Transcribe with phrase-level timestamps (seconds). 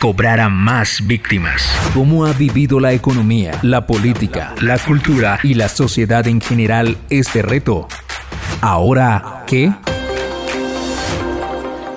[0.00, 1.62] cobrara más víctimas.
[1.92, 7.42] ¿Cómo ha vivido la economía, la política, la cultura y la sociedad en general este
[7.42, 7.86] reto?
[8.62, 9.70] ¿Ahora qué?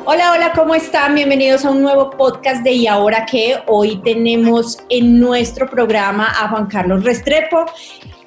[0.03, 1.15] Hola, hola, ¿cómo están?
[1.15, 3.59] Bienvenidos a un nuevo podcast de Y ahora qué.
[3.67, 7.63] Hoy tenemos en nuestro programa a Juan Carlos Restrepo.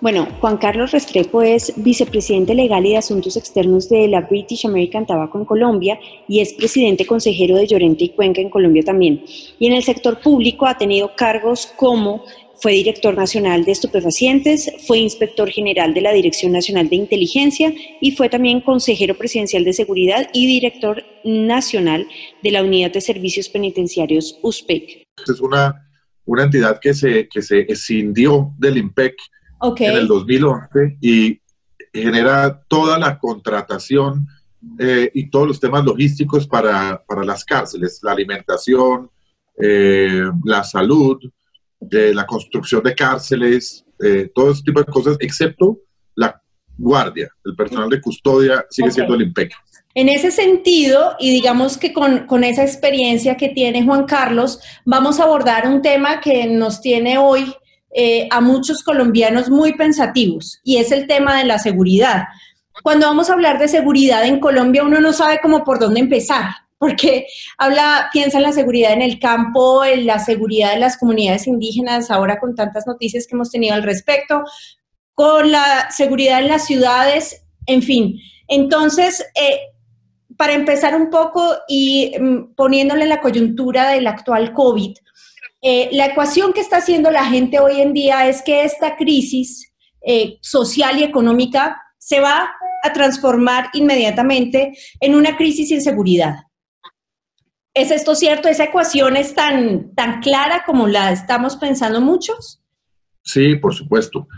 [0.01, 5.07] Bueno, Juan Carlos Restrepo es vicepresidente legal y de asuntos externos de la British American
[5.07, 9.25] Tobacco en Colombia y es presidente consejero de Llorente y Cuenca en Colombia también.
[9.59, 12.25] Y en el sector público ha tenido cargos como
[12.61, 18.13] fue director nacional de estupefacientes, fue inspector general de la Dirección Nacional de Inteligencia y
[18.13, 22.07] fue también consejero presidencial de seguridad y director nacional
[22.43, 25.07] de la Unidad de Servicios Penitenciarios USPEC.
[25.27, 25.87] Es una,
[26.25, 29.17] una entidad que se, que se escindió del IMPEC
[29.61, 31.41] en el 2011 y
[31.93, 34.27] genera toda la contratación
[34.79, 39.11] eh, y todos los temas logísticos para, para las cárceles, la alimentación,
[39.59, 41.19] eh, la salud,
[41.91, 43.85] eh, la construcción de cárceles,
[44.35, 45.79] todo ese tipo de cosas, excepto
[46.15, 46.39] la
[46.77, 49.53] guardia, el personal de custodia sigue siendo el IMPEC.
[49.95, 55.19] En ese sentido, y digamos que con, con, esa experiencia que tiene Juan Carlos, vamos
[55.19, 57.55] a abordar un tema que nos tiene hoy
[57.99, 62.25] eh, a muchos colombianos muy pensativos y es el tema de la seguridad.
[62.83, 66.51] Cuando vamos a hablar de seguridad en Colombia, uno no sabe cómo por dónde empezar,
[66.79, 67.27] porque
[67.57, 72.11] habla, piensa en la seguridad en el campo, en la seguridad de las comunidades indígenas,
[72.11, 74.45] ahora con tantas noticias que hemos tenido al respecto,
[75.15, 78.21] con la seguridad en las ciudades, en fin.
[78.47, 79.59] Entonces, eh,
[80.37, 84.97] para empezar un poco y mm, poniéndole la coyuntura del actual COVID,
[85.63, 89.73] eh, la ecuación que está haciendo la gente hoy en día es que esta crisis
[90.07, 92.51] eh, social y económica se va
[92.83, 96.37] a transformar inmediatamente en una crisis de inseguridad.
[97.75, 98.49] ¿Es esto cierto?
[98.49, 102.63] ¿Esa ecuación es tan, tan clara como la estamos pensando muchos?
[103.23, 104.29] Sí, por supuesto.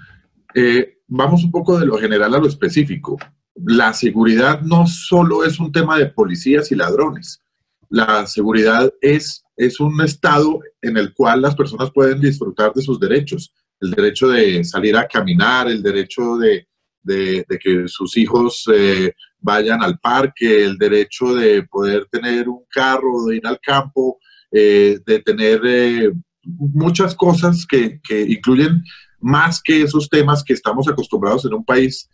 [0.54, 3.18] Eh, vamos un poco de lo general a lo específico.
[3.54, 7.42] La seguridad no solo es un tema de policías y ladrones.
[7.90, 12.98] La seguridad es es un estado en el cual las personas pueden disfrutar de sus
[13.00, 16.66] derechos, el derecho de salir a caminar, el derecho de,
[17.04, 23.36] que sus hijos eh, vayan al parque, el derecho de poder tener un carro, de
[23.36, 24.19] ir al campo,
[24.52, 26.12] eh, de tener eh,
[26.44, 28.82] muchas cosas que, que, incluyen
[29.20, 32.08] más que esos temas que estamos acostumbrados en un país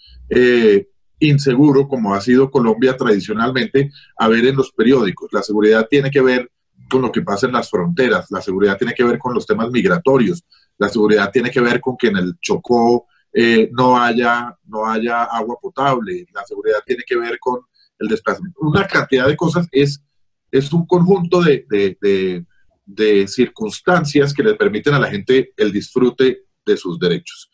[1.21, 5.31] inseguro como ha sido Colombia tradicionalmente a ver en los periódicos.
[5.33, 6.51] La seguridad tiene que ver
[6.89, 9.71] con lo que pasa en las fronteras, la seguridad tiene que ver con los temas
[9.71, 10.45] migratorios,
[10.79, 15.25] la seguridad tiene que ver con que en el Chocó eh, no, haya, no haya
[15.25, 17.61] agua potable, la seguridad tiene que ver con
[17.99, 18.61] el desplazamiento.
[18.61, 20.03] Una cantidad de cosas es,
[20.51, 22.47] es un conjunto de, de,
[22.85, 27.51] de, circunstancias que le permiten a la gente el disfrute de sus derechos.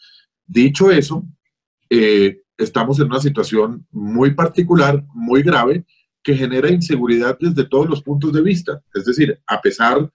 [0.46, 1.24] Dicho eso,
[1.88, 5.86] eh, estamos en una situación muy particular, muy grave,
[6.22, 8.82] que genera inseguridad desde todos los puntos de vista.
[8.94, 10.10] Es decir, a pesar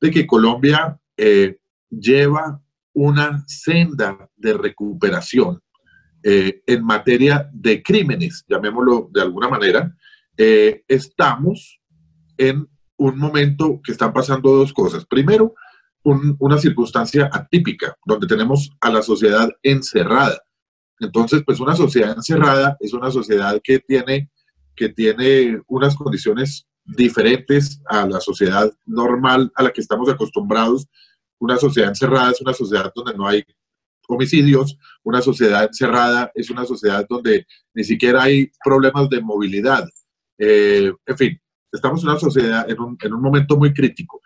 [0.00, 1.58] de que Colombia eh,
[1.90, 2.60] lleva
[2.92, 5.60] una senda de recuperación
[6.22, 9.94] eh, en materia de crímenes, llamémoslo de alguna manera,
[10.36, 11.80] eh, estamos
[12.36, 15.04] en un momento que están pasando dos cosas.
[15.04, 15.54] Primero,
[16.02, 20.40] una circunstancia atípica, donde tenemos a la sociedad encerrada.
[21.00, 24.30] Entonces, pues una sociedad encerrada es una sociedad que tiene
[24.76, 30.86] que tiene unas condiciones diferentes a la sociedad normal a la que estamos acostumbrados.
[31.38, 33.44] Una sociedad encerrada es una sociedad donde no hay
[34.08, 39.84] homicidios, una sociedad encerrada es una sociedad donde ni siquiera hay problemas de movilidad.
[40.38, 41.40] Eh, en fin,
[41.72, 44.20] estamos en una sociedad en un, en un momento muy crítico.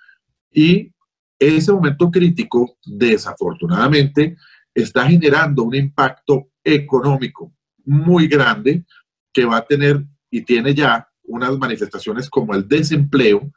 [0.52, 0.92] Y
[1.38, 4.36] ese momento crítico, desafortunadamente,
[4.74, 7.52] está generando un impacto económico
[7.84, 8.84] muy grande
[9.32, 13.52] que va a tener y tiene ya unas manifestaciones como el desempleo,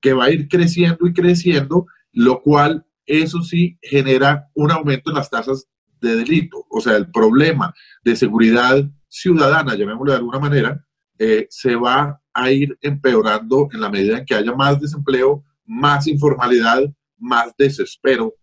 [0.00, 5.16] que va a ir creciendo y creciendo, lo cual, eso sí, genera un aumento en
[5.16, 5.66] las tasas
[6.00, 6.66] de delito.
[6.68, 7.72] O sea, el problema
[8.02, 10.84] de seguridad ciudadana, llamémoslo de alguna manera,
[11.18, 16.06] eh, se va a ir empeorando en la medida en que haya más desempleo, más
[16.06, 16.82] informalidad,
[17.18, 18.34] más desespero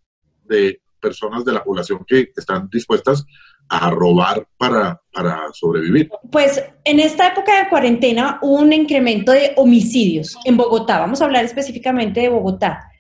[0.45, 3.25] de personas de la población que están dispuestas
[3.69, 6.09] a robar para, para sobrevivir.
[6.31, 10.99] Pues en esta época de cuarentena hubo un incremento de homicidios en Bogotá.
[10.99, 12.91] Vamos a hablar específicamente de Bogotá.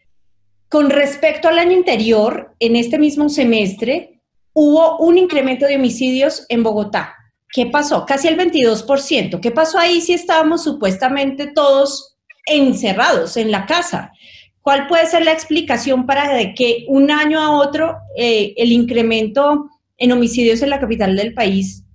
[0.69, 4.21] Con respecto al año anterior, en este mismo semestre,
[4.53, 7.15] hubo un incremento de homicidios en Bogotá.
[7.49, 8.05] ¿Qué pasó?
[8.05, 9.41] Casi el 22%.
[9.41, 12.15] ¿Qué pasó ahí si estábamos supuestamente todos
[12.45, 14.13] encerrados en la casa?
[14.61, 19.69] ¿Cuál puede ser la explicación para que un año a otro eh, el incremento
[20.01, 21.85] en homicidios en la capital del país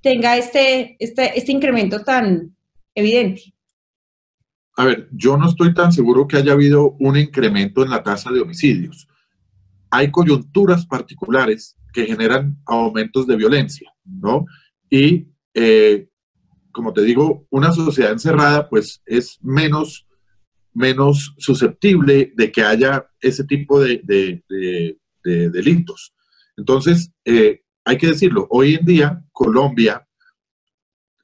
[0.00, 2.56] tenga este, este, este incremento tan
[2.94, 3.54] evidente?
[4.76, 8.32] A ver, yo no estoy tan seguro que haya habido un incremento en la tasa
[8.32, 9.06] de homicidios.
[9.90, 14.46] Hay coyunturas particulares que generan aumentos de violencia, ¿no?
[14.88, 16.08] Y, eh,
[16.72, 20.06] como te digo, una sociedad encerrada, pues es menos,
[20.72, 26.14] menos susceptible de que haya ese tipo de, de delitos.
[26.60, 30.06] Entonces, eh, hay que decirlo, hoy en día Colombia,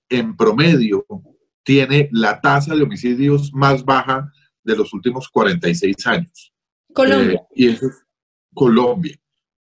[0.09, 1.05] en promedio,
[1.63, 4.33] tiene la tasa de homicidios más baja
[4.65, 6.55] de los últimos 46 años.
[6.95, 7.35] Colombia.
[7.35, 8.03] Eh, y eso es
[8.55, 9.17] Colombia.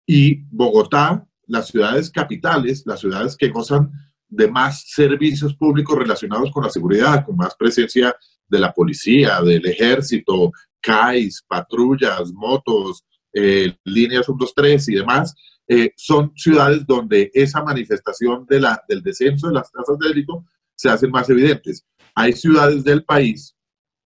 [0.07, 3.91] Y Bogotá, las ciudades capitales, las ciudades que gozan
[4.29, 8.17] de más servicios públicos relacionados con la seguridad, con más presencia
[8.49, 15.35] de la policía, del ejército, CAIS, patrullas, motos, eh, líneas 123 y demás,
[15.69, 20.45] eh, son ciudades donde esa manifestación de la, del descenso de las tasas de delito
[20.75, 21.85] se hacen más evidentes.
[22.15, 23.57] Hay ciudades del país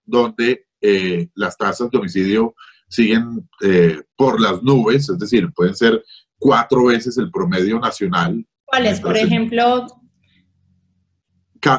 [0.04, 2.54] donde eh, las tasas de homicidio
[2.88, 6.02] siguen eh, por las nubes, es decir, pueden ser
[6.38, 8.44] cuatro veces el promedio nacional.
[8.64, 9.00] ¿Cuáles?
[9.00, 9.86] Por ejemplo.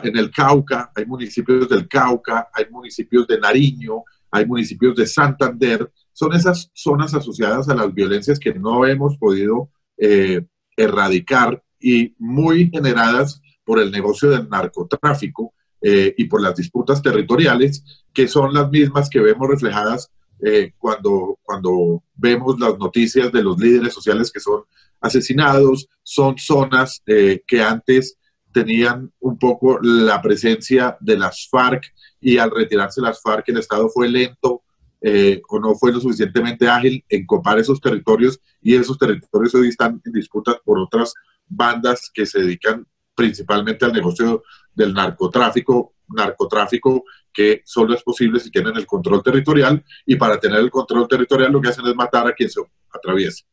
[0.03, 5.91] En el Cauca, hay municipios del Cauca, hay municipios de Nariño, hay municipios de Santander,
[6.13, 12.69] son esas zonas asociadas a las violencias que no hemos podido eh, erradicar y muy
[12.69, 18.69] generadas por el negocio del narcotráfico eh, y por las disputas territoriales, que son las
[18.69, 20.11] mismas que vemos reflejadas
[20.43, 24.63] eh, cuando, cuando vemos las noticias de los líderes sociales que son
[24.99, 28.17] asesinados, son zonas que antes
[28.51, 31.83] tenían un poco la presencia de las FARC
[32.19, 34.63] y al retirarse las FARC el Estado fue lento
[35.01, 39.69] eh, o no fue lo suficientemente ágil en copar esos territorios y esos territorios hoy
[39.69, 41.13] están en disputas por otras
[41.47, 44.43] bandas que se dedican principalmente al negocio
[44.73, 47.03] del narcotráfico, narcotráfico
[47.33, 51.51] que solo es posible si tienen el control territorial y para tener el control territorial
[51.51, 52.61] lo que hacen es matar a quien se
[52.93, 53.43] atraviese.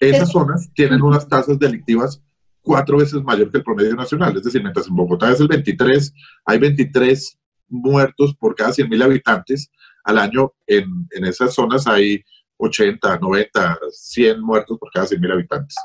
[0.00, 2.22] Esas zonas tienen unas tasas delictivas
[2.62, 6.12] cuatro veces mayor que el promedio nacional, es decir, mientras en Bogotá es el 23,
[6.44, 7.38] hay 23
[7.68, 9.70] muertos por cada 100.000 habitantes,
[10.04, 12.22] al año en, en, esas zonas hay
[12.56, 15.76] 80, 90, 100 muertos por cada 100.000 habitantes.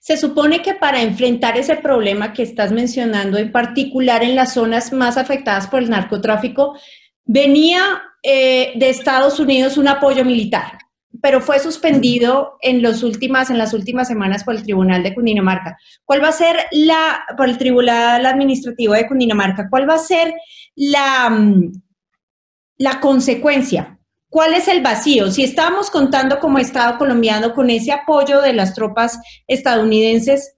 [0.00, 4.92] Se supone que para enfrentar ese problema que estás mencionando, en particular en las zonas
[4.92, 6.78] más afectadas por el narcotráfico,
[7.24, 10.78] venía eh, de Estados Unidos un apoyo militar,
[11.22, 15.76] pero fue suspendido en, los últimas, en las últimas semanas por el Tribunal de Cundinamarca.
[16.04, 20.34] ¿Cuál va a ser la, por el Tribunal Administrativo de Cundinamarca, cuál va a ser
[20.74, 21.72] la, mm,
[22.80, 23.98] la consecuencia.
[24.30, 25.30] ¿Cuál es el vacío?
[25.30, 30.56] Si estábamos contando como Estado colombiano con ese apoyo de las tropas estadounidenses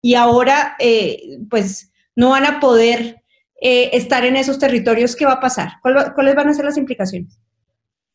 [0.00, 3.22] y ahora eh, pues no van a poder
[3.60, 5.72] eh, estar en esos territorios, ¿qué va a pasar?
[5.82, 7.40] ¿Cuáles van a ser las implicaciones?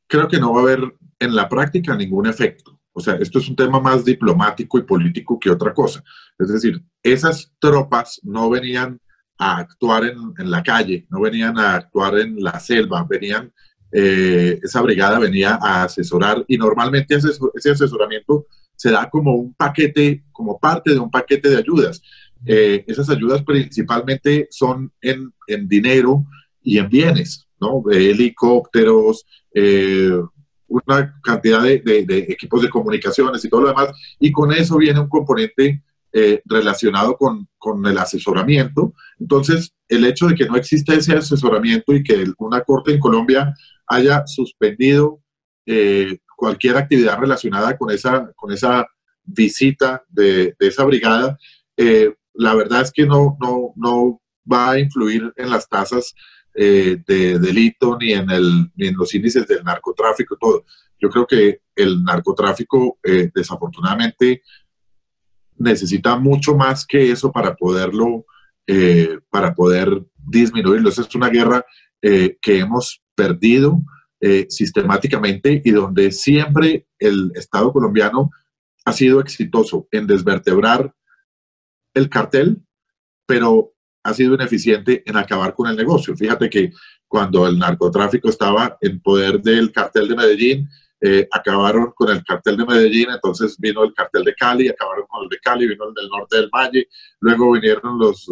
[0.08, 0.80] Creo que no va a haber
[1.20, 2.80] en la práctica ningún efecto.
[2.94, 6.02] O sea, esto es un tema más diplomático y político que otra cosa.
[6.38, 9.02] Es decir, esas tropas no venían
[9.40, 13.52] a actuar en, en, la calle, no venían a actuar en la selva, venían,
[13.92, 19.54] eh, esa brigada venía a asesorar y normalmente ese, ese, asesoramiento se da como un
[19.54, 22.02] paquete, como parte de un paquete de ayudas.
[22.46, 26.26] Eh, esas ayudas principalmente son en, en, dinero
[26.62, 27.82] y en bienes, ¿no?
[27.90, 30.20] helicópteros, eh,
[30.68, 34.78] una cantidad de, de, de equipos de comunicaciones y todo lo demás, y con eso
[34.78, 38.96] viene un componente eh, relacionado con, con, el asesoramiento.
[39.20, 43.54] Entonces, el hecho de que no exista ese asesoramiento y que una corte en Colombia
[43.86, 45.22] haya suspendido
[45.68, 48.88] eh, cualquier actividad relacionada con esa, con esa
[49.24, 51.38] visita de, esa brigada,
[51.78, 54.20] eh, la verdad es que no, no, no
[54.52, 56.16] va a influir en las tasas
[56.56, 60.66] de delito ni en, el, ni en los índices del narcotráfico, todo.
[61.00, 62.98] Yo creo que el narcotráfico,
[63.34, 64.42] desafortunadamente,
[65.60, 68.26] necesita mucho más que eso para poderlo,
[68.66, 70.90] eh, para poder disminuirlo.
[70.90, 71.66] Esa es una guerra
[72.02, 73.82] eh, que hemos perdido
[74.22, 78.32] eh, sistemáticamente y donde siempre el Estado colombiano
[78.86, 80.94] ha sido exitoso en desvertebrar
[81.94, 82.62] el cartel,
[83.26, 83.74] pero
[84.04, 86.16] ha sido ineficiente en acabar con el negocio.
[86.16, 86.72] Fíjate que
[87.08, 90.70] cuando el narcotráfico estaba en poder del cartel de Medellín,
[91.02, 95.24] eh, acabaron con el cartel de Medellín, entonces vino el cartel de Cali, acabaron con
[95.24, 96.88] el de Cali, vino el del norte del Valle,
[97.22, 98.28] luego vinieron los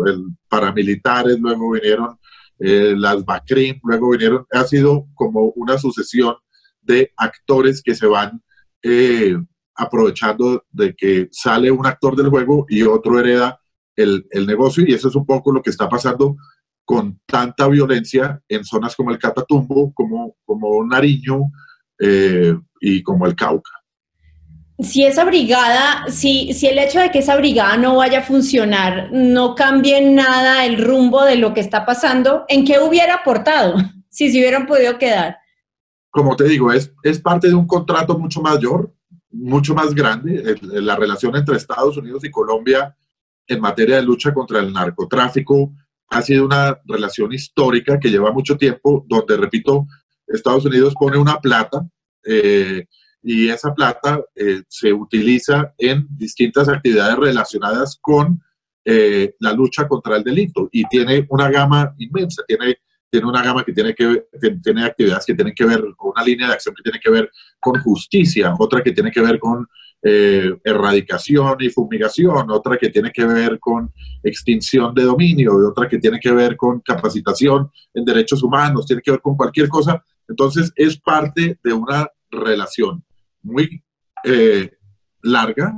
[0.49, 2.17] paramilitares, luego vinieron
[2.59, 6.35] eh, las BACRIM, luego vinieron, ha sido como una sucesión
[6.81, 8.41] de actores que se van
[8.81, 9.37] eh,
[9.75, 13.61] aprovechando de que sale un actor del juego y otro hereda
[13.95, 16.35] el, el negocio y eso es un poco lo que está pasando
[16.83, 21.51] con tanta violencia en zonas como el Catatumbo, como, como Nariño,
[21.99, 23.71] eh, y como el Cauca.
[24.79, 29.09] Si esa brigada, si, si el hecho de que esa brigada no vaya a funcionar
[29.11, 33.75] no cambie nada el rumbo de lo que está pasando, ¿en qué hubiera aportado
[34.09, 35.37] si se hubieran podido quedar?
[36.11, 38.93] Como te digo, es, es parte de un contrato mucho mayor,
[39.31, 40.55] mucho más grande.
[40.61, 42.95] la relación entre Estados Unidos y Colombia
[43.47, 45.73] en materia de lucha contra el narcotráfico
[46.09, 49.87] ha sido una relación histórica que lleva mucho tiempo, donde, repito,
[50.27, 51.87] Estados Unidos pone una plata
[52.23, 52.85] eh,
[53.23, 58.41] y esa plata eh, se utiliza en distintas actividades relacionadas con
[58.85, 62.77] eh, la lucha contra el delito y tiene una gama inmensa, tiene,
[63.09, 64.23] tiene una gama que tiene, que
[64.63, 67.81] tiene actividades que tienen que ver una línea de acción que tiene que ver con
[67.81, 69.67] justicia, otra que tiene que ver con
[69.99, 73.91] erradicación y fumigación, otra que tiene que ver con
[74.23, 79.01] extinción de dominio, y otra que tiene que ver con capacitación en derechos humanos, tiene
[79.01, 83.03] que ver con cualquier cosa entonces es parte de una relación
[83.41, 83.83] muy
[84.23, 84.71] eh,
[85.21, 85.73] larga,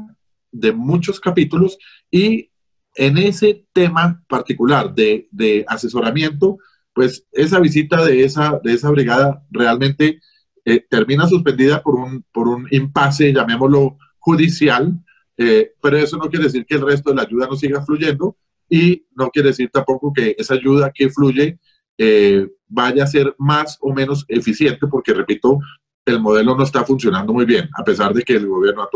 [0.52, 1.78] de muchos capítulos,
[2.10, 2.50] y
[2.96, 6.58] en ese tema particular de, asesoramiento,
[6.94, 10.20] pues esa visita de esa, de esa brigada realmente
[10.66, 15.00] eh, termina suspendida por un, por un impasse, llamémoslo judicial,
[15.38, 18.38] eh, pero eso no quiere decir que el resto de la ayuda no siga fluyendo
[18.70, 21.60] y no quiere decir tampoco que esa ayuda que fluye
[22.02, 25.60] eh, vaya a ser más o menos eficiente, porque repito,
[26.06, 28.90] el modelo no está funcionando muy bien, a pesar de que el gobierno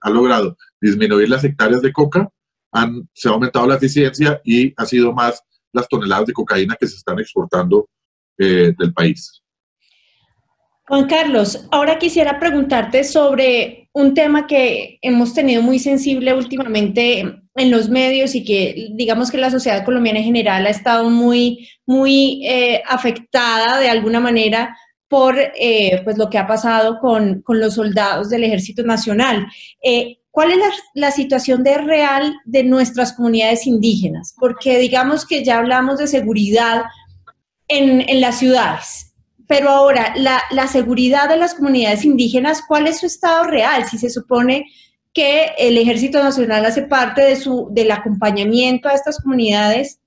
[0.00, 2.28] ha, logrado disminuir las hectáreas de coca,
[2.72, 5.42] han, se ha aumentado la eficiencia y ha sido más
[5.72, 7.88] las toneladas de cocaína que se están exportando
[8.36, 9.40] eh, del país.
[10.88, 17.70] Juan Carlos, ahora quisiera preguntarte sobre un tema que hemos tenido muy sensible últimamente en
[17.70, 22.46] los medios y que digamos que la sociedad colombiana en general ha estado muy, muy
[22.46, 24.76] eh, afectada de alguna manera
[25.08, 29.46] por eh, pues lo que ha pasado con, los soldados del Ejército Nacional.
[29.82, 30.58] Eh, ¿Cuál es
[30.94, 34.34] la, situación de real de nuestras comunidades indígenas?
[34.38, 36.84] Porque digamos que ya hablamos de seguridad
[37.66, 39.10] en, en las ciudades,
[39.50, 43.84] pero ahora, la, seguridad de las comunidades indígenas, ¿cuál es su estado real?
[43.84, 44.66] Si se supone
[45.12, 50.00] que el Ejército Nacional hace parte de su, del acompañamiento a estas comunidades,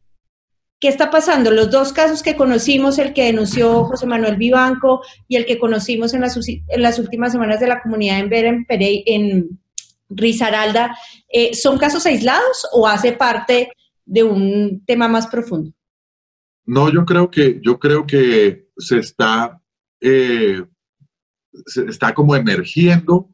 [0.79, 1.51] ¿qué está pasando?
[1.51, 6.13] Los dos casos que conocimos, el que denunció José Manuel Vivanco y el que conocimos
[6.13, 9.59] en las, en últimas semanas de la comunidad en Beren, en
[10.09, 10.95] Risaralda,
[11.29, 13.69] eh, ¿son casos aislados o hace parte
[14.05, 15.71] de un tema más profundo?
[16.65, 19.59] No, yo creo que, yo creo que se está,
[19.99, 20.63] eh,
[21.65, 23.32] se está como emergiendo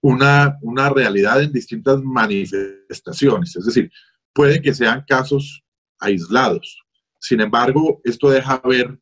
[0.00, 3.56] una, una realidad en distintas manifestaciones.
[3.56, 3.90] Es decir,
[4.32, 5.64] puede que sean casos
[5.98, 6.82] aislados.
[7.20, 8.98] Sin embargo, esto deja ver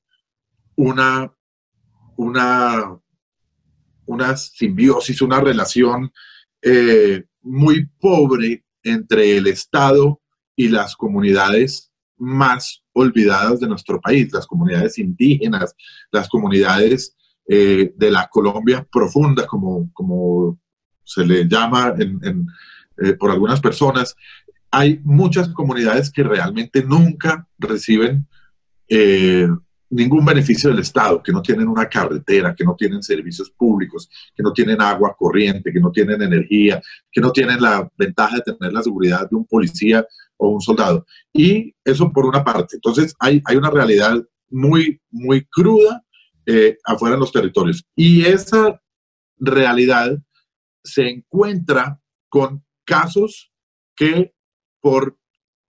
[0.75, 1.33] una,
[2.17, 2.99] una,
[4.07, 6.11] una simbiosis, una relación
[6.63, 10.21] eh, muy pobre entre el Estado
[10.55, 15.75] y las comunidades más olvidadas de nuestro país, las comunidades indígenas,
[16.11, 17.15] las comunidades
[17.47, 20.59] eh, de la Colombia profunda, como, como
[21.07, 24.15] se le llama eh, por algunas personas.
[24.71, 28.27] Hay muchas comunidades que realmente nunca reciben
[28.89, 29.49] eh,
[29.89, 34.43] ningún beneficio del Estado, que no tienen una carretera, que no tienen servicios públicos, que
[34.43, 38.73] no tienen agua corriente, que no tienen energía, que no tienen la ventaja de tener
[38.73, 40.05] la seguridad de un policía
[40.37, 41.07] o un soldado.
[41.33, 42.77] Y eso por una parte.
[42.77, 44.21] Entonces hay, hay una realidad
[44.51, 46.03] muy, muy cruda
[46.45, 47.85] eh, afuera en los territorios.
[47.95, 48.81] Y esa
[49.39, 50.19] realidad
[50.87, 53.53] se encuentra con casos
[53.95, 54.35] que
[54.81, 55.19] por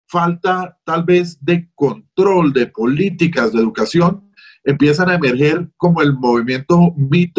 [0.06, 4.30] falta tal vez de control de políticas de educación
[4.64, 7.32] empiezan a emerger como el movimiento Me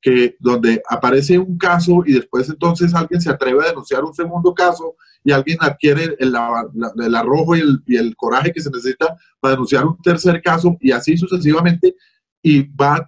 [0.00, 4.52] que donde aparece un caso y después entonces alguien se atreve a denunciar un segundo
[4.54, 9.96] caso y alguien adquiere el, arrojo y el, coraje que se necesita para denunciar un
[10.02, 11.94] tercer caso y así sucesivamente
[12.42, 13.02] y va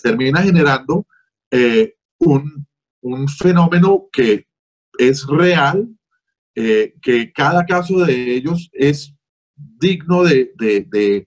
[0.00, 1.04] termina generando
[1.50, 2.68] eh, un,
[3.28, 4.46] fenómeno que
[4.98, 5.88] es real,
[6.54, 9.14] eh, que cada caso de ellos es
[9.54, 11.26] digno de,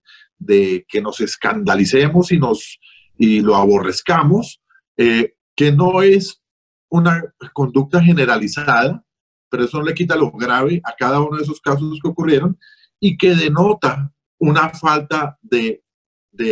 [0.88, 2.80] que nos escandalicemos y, nos,
[3.18, 4.62] y lo aborrezcamos,
[4.98, 6.42] eh, que no es
[6.90, 9.04] una conducta generalizada,
[9.50, 12.58] pero eso no le quita lo grave a cada uno de esos casos que ocurrieron
[13.00, 15.84] y que denota una falta de,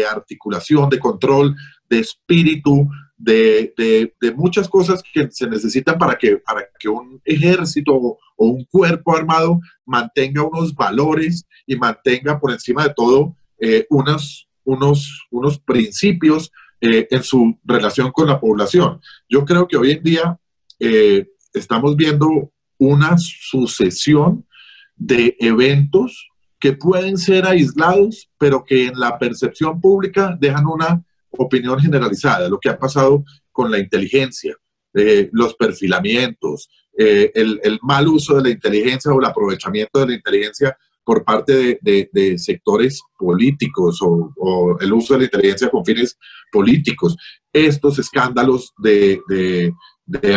[0.10, 1.56] articulación, de control,
[1.90, 2.90] de espíritu,
[3.24, 9.16] de, muchas cosas que se necesitan para que, para que un ejército o, un cuerpo
[9.16, 16.52] armado mantenga unos valores y mantenga por encima de todo eh, unos, unos, unos principios
[16.80, 19.00] eh, en su relación con la población.
[19.30, 20.40] Yo creo que hoy en día
[20.80, 24.48] eh, estamos viendo una sucesión
[24.96, 26.28] de eventos
[26.60, 32.50] que pueden ser aislados, pero que en la percepción pública dejan una opinión generalizada.
[32.50, 34.56] Lo que ha pasado con la inteligencia,
[34.94, 40.78] eh, los perfilamientos, el, mal uso de la inteligencia o el aprovechamiento de la inteligencia
[41.04, 46.18] por parte de, sectores políticos o, el uso de la inteligencia con fines
[46.52, 47.16] políticos.
[47.52, 49.74] Estos escándalos de,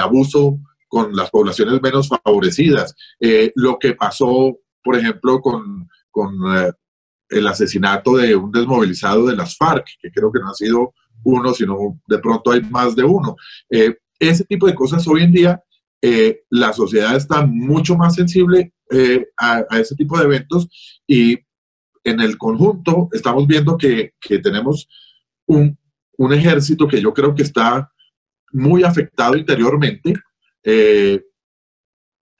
[0.00, 0.58] abuso
[0.88, 2.94] con las poblaciones menos favorecidas.
[3.20, 5.88] Eh, lo que pasó, por ejemplo, con,
[6.56, 6.72] eh,
[7.28, 11.54] el asesinato de un desmovilizado de las FARC, que creo que no ha sido uno,
[11.54, 13.36] sino de pronto hay más de uno.
[13.70, 15.62] Eh, ese tipo de cosas hoy en día,
[16.50, 20.68] la sociedad está mucho más sensible eh, a, ese tipo de eventos
[21.06, 21.38] y
[22.04, 24.12] en el conjunto estamos viendo que,
[24.42, 24.86] tenemos
[25.46, 25.78] un,
[26.30, 27.90] ejército que yo creo que está
[28.52, 30.14] muy afectado interiormente,
[30.62, 31.24] eh,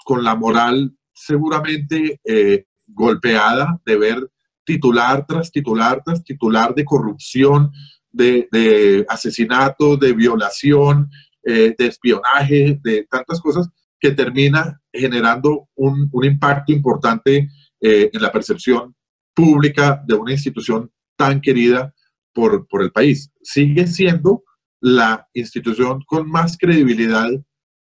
[0.05, 4.31] con la moral seguramente eh, golpeada de ver
[4.65, 7.71] titular tras titular tras titular de corrupción,
[8.11, 11.11] de, de asesinato, de violación,
[11.43, 13.69] de espionaje, de tantas cosas
[14.05, 17.49] que termina generando un, impacto importante
[17.81, 18.95] eh, en la percepción
[19.35, 21.95] pública de una institución tan querida
[22.35, 23.31] por, el país.
[23.43, 24.45] Sigue siendo
[24.79, 27.31] la institución con más credibilidad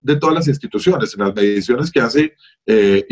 [0.02, 1.14] de todas las instituciones.
[1.14, 2.34] En las mediciones que hace
[2.66, 3.06] eh,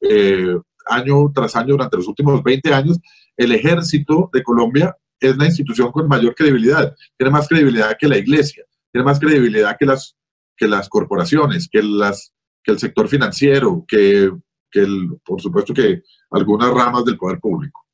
[0.00, 0.56] eh,
[0.88, 2.98] año tras año durante los últimos 20 años,
[3.36, 6.94] el ejército de Colombia es la institución con mayor credibilidad.
[7.16, 10.16] Tiene más credibilidad que la iglesia, tiene más credibilidad que las
[10.58, 14.30] que las corporaciones, que, las, que el sector financiero, que,
[14.70, 17.86] que el, por supuesto que algunas ramas del poder público.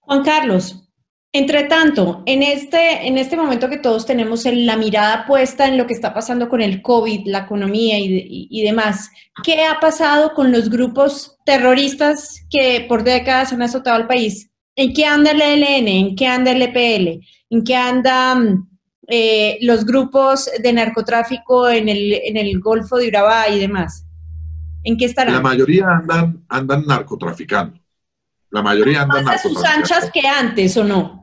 [0.00, 0.89] Juan Carlos,
[1.32, 5.86] entre tanto, en este, en este momento que todos tenemos la mirada puesta en lo
[5.86, 9.10] que está pasando con el COVID, la economía y, y, demás,
[9.44, 14.50] ¿qué ha pasado con los grupos terroristas que por décadas han azotado al país?
[14.74, 15.88] ¿En qué anda el ELN?
[15.88, 17.24] ¿En qué anda el EPL?
[17.50, 18.68] ¿En qué anda mm,
[19.06, 24.04] eh, los grupos de narcotráfico en el, en el Golfo de Urabá y demás?
[24.82, 25.34] ¿En qué estarán?
[25.34, 27.78] La mayoría andan, andan narcotraficando.
[28.50, 31.19] La mayoría andan ¿Más a sus anchas que antes o no?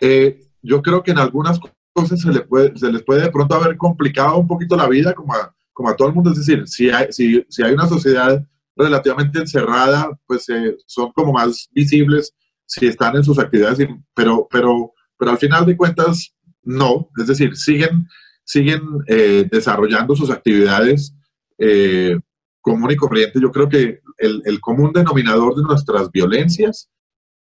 [0.00, 1.60] Eh, yo creo que en algunas
[1.92, 5.14] cosas se, le puede, se les puede de pronto haber complicado un poquito la vida,
[5.14, 6.30] como a, como a todo el mundo.
[6.30, 8.44] Es decir, si hay, si, hay una sociedad
[8.76, 12.34] relativamente encerrada, pues eh, son como más visibles
[12.66, 17.56] si están en sus actividades, pero, pero, pero al final de cuentas no, es decir,
[17.56, 18.08] siguen,
[18.44, 21.14] siguen eh, desarrollando sus actividades
[21.58, 22.18] eh,
[22.60, 23.40] común y corriente.
[23.40, 26.90] Yo creo que el, común denominador de nuestras violencias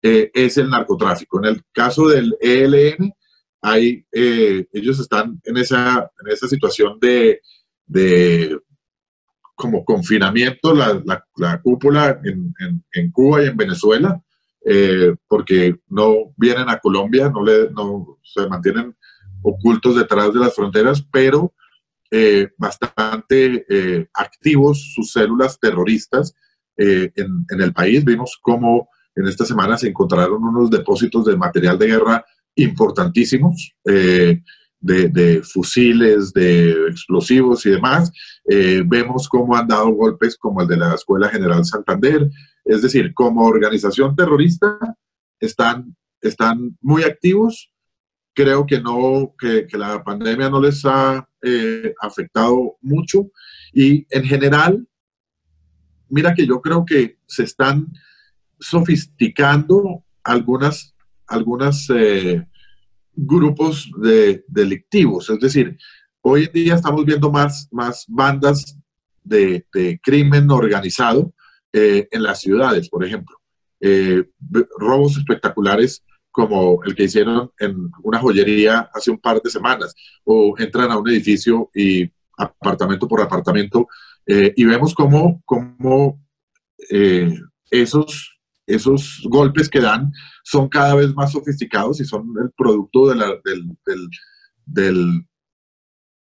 [0.07, 1.39] eh, es el narcotráfico.
[1.39, 3.13] En el caso del ELN,
[3.61, 7.41] hay, ellos están en esa, en esa situación de,
[9.55, 14.21] como confinamiento, la, cúpula en, Cuba y en Venezuela,
[15.27, 18.95] porque no vienen a Colombia, no, le, no se mantienen
[19.41, 21.53] ocultos detrás de las fronteras, pero
[22.11, 26.35] eh, bastante eh, activos sus células terroristas
[26.77, 28.05] eh, en, el país.
[28.05, 32.25] Vimos cómo en esta semana se encontraron unos depósitos de material de guerra
[32.55, 38.11] importantísimos, de, fusiles, de explosivos y demás.
[38.45, 42.29] vemos cómo han dado golpes como el de la Escuela General Santander.
[42.63, 44.77] Es decir, como organización terrorista
[45.39, 47.71] están, están muy activos
[48.35, 53.31] creo que no, que, la pandemia no les ha eh, afectado mucho
[53.73, 54.87] y en general,
[56.09, 57.87] mira que yo creo que se están
[58.59, 60.95] sofisticando algunas,
[61.27, 62.45] algunas eh,
[63.13, 65.77] grupos de, delictivos, es decir,
[66.21, 68.77] hoy en día estamos viendo más, más bandas
[69.23, 69.65] de,
[70.01, 71.33] crimen organizado
[71.73, 73.37] eh, en las ciudades, por ejemplo.
[74.79, 80.53] robos espectaculares como el que hicieron en una joyería hace un par de semanas, o
[80.57, 83.87] entran a un edificio y apartamento por apartamento
[84.27, 86.19] Eh, y vemos cómo, cómo
[86.89, 87.31] eh,
[87.69, 88.34] esos,
[88.67, 90.11] esos golpes que dan
[90.43, 93.21] son cada vez más sofisticados y son el producto del,
[94.65, 95.25] del,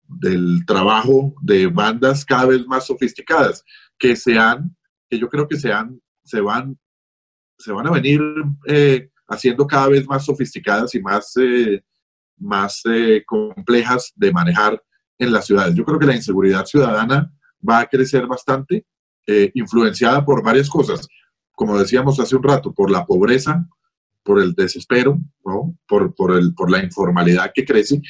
[0.09, 3.65] del, trabajo de bandas cada vez más sofisticadas,
[3.99, 4.77] que sean,
[5.09, 6.79] que yo creo que sean, se van,
[7.59, 8.21] se van a venir
[8.67, 11.83] eh, haciendo cada vez más sofisticadas y más, eh,
[12.39, 14.83] más eh, complejas de manejar
[15.19, 15.75] en las ciudades.
[15.75, 17.33] Yo creo que la inseguridad ciudadana
[17.69, 18.85] va a crecer bastante,
[19.55, 21.07] influenciada por varias cosas.
[21.55, 23.67] Como decíamos hace un rato, por la pobreza,
[24.23, 25.77] por el desespero, ¿no?
[25.87, 28.01] por, por, el, por la informalidad que crece,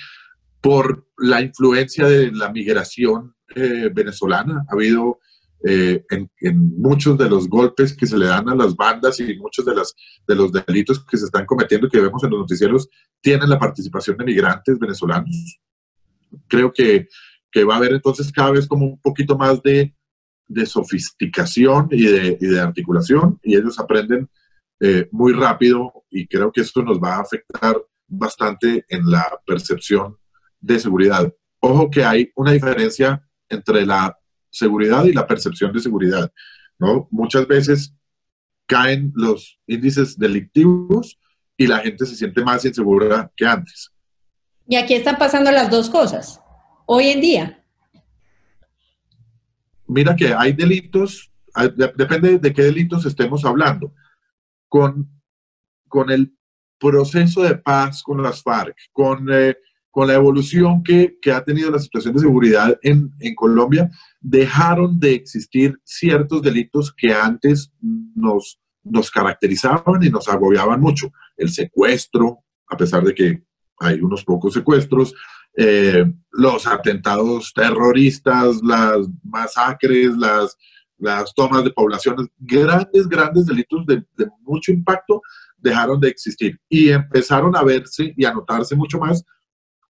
[0.60, 4.64] por la influencia de la migración eh, venezolana.
[4.68, 5.18] Ha habido
[5.64, 6.30] eh, en,
[6.76, 9.94] muchos de los golpes que se le dan a las bandas y muchos de, las,
[10.26, 12.88] de los delitos que se están cometiendo que vemos en los noticieros
[13.20, 15.60] tienen la participación de migrantes venezolanos.
[16.48, 17.08] Creo que,
[17.50, 19.94] que va a haber entonces cada vez como un poquito más de,
[20.52, 24.28] de sofisticación y de, articulación y ellos aprenden
[24.80, 30.16] eh, muy rápido y creo que esto nos va a afectar bastante en la percepción
[30.60, 31.32] de seguridad.
[31.60, 34.16] Ojo que hay una diferencia entre la
[34.50, 36.30] seguridad y la percepción de seguridad.
[36.78, 37.08] ¿no?
[37.10, 37.94] Muchas veces
[38.66, 41.18] caen los índices delictivos
[41.56, 43.90] y la gente se siente más insegura que antes.
[44.66, 46.40] Y aquí están pasando las dos cosas,
[46.86, 47.61] hoy en día.
[49.92, 51.32] Mira que hay delitos,
[51.96, 53.94] depende de qué delitos estemos hablando.
[54.68, 55.08] Con,
[55.88, 56.34] con el
[56.78, 59.54] proceso de paz con las FARC, con eh,
[59.92, 65.78] con la evolución que, ha tenido la situación de seguridad en, Colombia, dejaron de existir
[65.84, 67.70] ciertos delitos que antes
[68.14, 71.12] nos, nos caracterizaban y nos agobiaban mucho.
[71.36, 73.42] El secuestro, a pesar de que
[73.80, 75.14] hay unos pocos secuestros,
[75.56, 80.56] eh, los atentados terroristas, las masacres, las,
[80.98, 85.20] las tomas de poblaciones, grandes, grandes delitos de, de mucho impacto
[85.58, 89.24] dejaron de existir y empezaron a verse y a notarse mucho más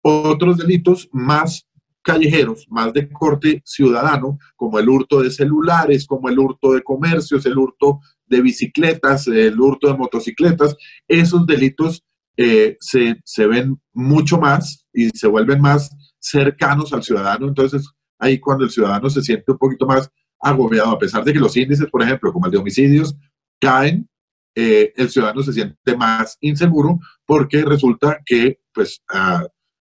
[0.02, 1.66] otros delitos más
[2.02, 7.46] callejeros, más de corte ciudadano, como el hurto de celulares, como el hurto de comercios,
[7.46, 12.04] el hurto de bicicletas, el hurto de motocicletas, esos delitos
[12.36, 17.48] eh, se, se, ven mucho más y se vuelven más cercanos al ciudadano.
[17.48, 21.38] Entonces, ahí cuando el ciudadano se siente un poquito más agobiado, a pesar de que
[21.38, 23.14] los índices, por ejemplo, como el de homicidios,
[23.60, 24.08] caen,
[24.54, 29.46] eh, el ciudadano se siente más inseguro porque resulta que, pues, uh,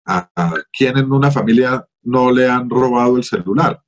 [0.05, 0.29] a,
[0.71, 3.81] quien en una familia no le han robado el celular,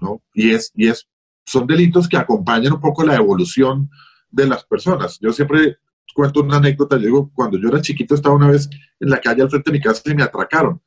[0.00, 0.22] ¿no?
[0.34, 1.08] Y es, y es,
[1.44, 3.88] son delitos que acompañan un poco la evolución
[4.30, 5.18] de las personas.
[5.20, 5.78] Yo siempre
[6.14, 8.68] cuento una anécdota, yo digo, cuando yo era chiquito estaba una vez
[9.00, 10.80] en la calle al frente de mi casa y me atracaron.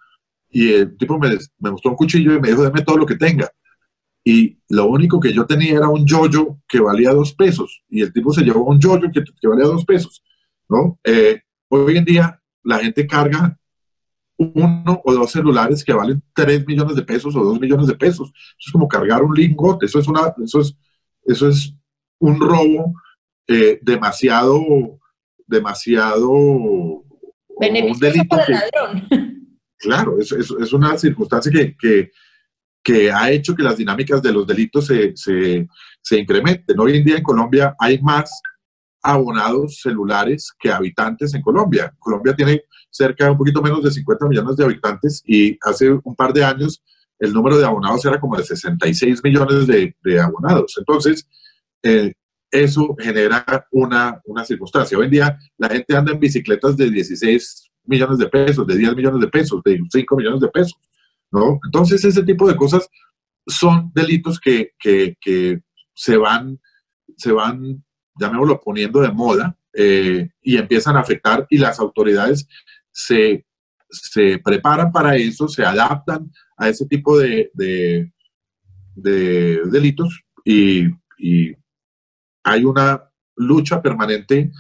[0.50, 1.30] Y el tipo me,
[1.60, 3.50] me mostró un cuchillo y me dijo, deme todo lo que tenga.
[4.24, 7.84] Y lo único que yo tenía era un yoyo que valía dos pesos.
[7.90, 10.24] Y el tipo se llevó un yoyo que, que valía dos pesos,
[10.68, 11.00] ¿no?
[11.04, 13.60] Eh, hoy en día la gente carga
[14.40, 18.32] uno o dos celulares que valen 3 millones de pesos o 2 millones de pesos.
[18.34, 20.78] Eso es como cargar un lingote, eso es, una, eso es,
[21.26, 21.74] eso es
[22.20, 22.94] un robo
[23.48, 24.99] eh, demasiado,
[25.50, 26.30] demasiado...
[26.32, 27.04] un
[28.00, 28.38] delito
[29.78, 32.12] claro, es, es, una circunstancia que, que,
[32.84, 35.68] que, ha hecho que las dinámicas de los delitos se, se,
[36.02, 36.80] se incrementen.
[36.80, 38.30] Hoy en día en Colombia hay más
[39.02, 41.94] abonados celulares que habitantes en Colombia.
[42.00, 46.16] Colombia tiene cerca de un poquito menos de 50 millones de habitantes y hace un
[46.16, 46.84] par de años
[47.20, 50.76] el número de abonados era como de 66 millones de, abonados.
[50.78, 51.28] Entonces,
[51.84, 52.14] eh,
[52.52, 54.98] eso genera una, una circunstancia.
[54.98, 58.96] Hoy en día la gente anda en bicicletas de 16 millones de pesos, de 10
[58.96, 60.78] millones de pesos, de 5 millones de pesos,
[61.32, 61.60] ¿no?
[61.66, 62.88] Entonces, ese tipo de cosas
[63.48, 65.62] son delitos que, que,
[65.94, 66.60] se van,
[67.18, 67.84] se van,
[68.18, 72.48] llamémoslo, poniendo de moda eh, y empiezan a afectar y las autoridades
[72.92, 73.46] se,
[73.90, 78.12] se preparan para eso, se adaptan a ese tipo de, de,
[78.96, 80.86] delitos y,
[82.44, 83.04] hay una
[83.36, 84.52] lucha permanente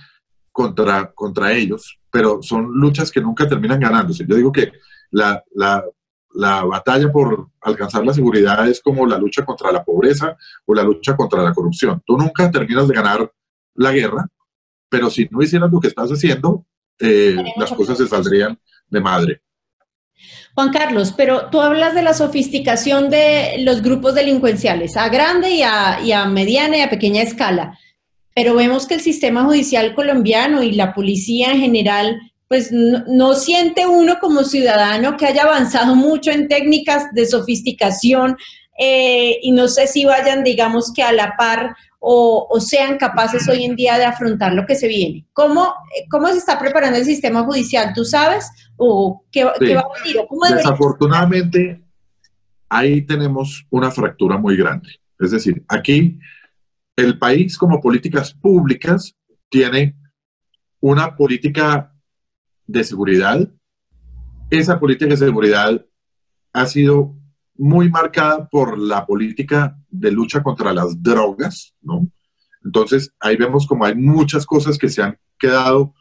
[0.51, 4.25] contra, contra ellos, pero son luchas que nunca terminan ganándose.
[4.27, 4.71] Yo digo que
[5.11, 5.83] la, la,
[6.31, 10.83] la batalla por alcanzar la seguridad es como la lucha contra la pobreza o la
[10.83, 12.01] lucha contra la corrupción.
[12.05, 13.31] Tú nunca terminas de ganar
[13.75, 14.27] la guerra,
[14.89, 16.65] pero si no hicieras lo que estás haciendo,
[16.99, 19.41] eh, las cosas se saldrían de madre.
[20.59, 25.61] Juan Carlos, pero tú hablas de la sofisticación de los grupos delincuenciales a grande y
[25.61, 27.79] a, mediana y a pequeña escala,
[28.35, 32.19] pero vemos que el sistema judicial colombiano y la policía en general,
[32.49, 38.35] pues no, siente uno como ciudadano que haya avanzado mucho en técnicas de sofisticación
[38.77, 43.65] eh, y no sé si vayan, digamos que a la par o, sean capaces hoy
[43.65, 45.27] en día de afrontar lo que se viene.
[45.33, 45.73] ¿Cómo,
[46.09, 47.91] ¿Cómo se está preparando el sistema judicial?
[47.93, 48.49] ¿Tú sabes?
[48.77, 49.85] ¿O qué, va a venir?
[50.55, 51.83] Desafortunadamente,
[52.69, 54.89] ahí tenemos una fractura muy grande.
[55.19, 56.17] Es decir, aquí
[56.95, 59.15] el país como políticas públicas
[59.49, 59.95] tiene
[60.79, 61.93] una política
[62.65, 63.49] de seguridad.
[64.49, 65.85] Esa política de seguridad
[66.53, 67.15] ha sido
[67.55, 72.07] muy marcada por la política de lucha contra las drogas, ¿no?
[72.63, 75.93] Entonces, ahí vemos como hay muchas cosas que se han quedado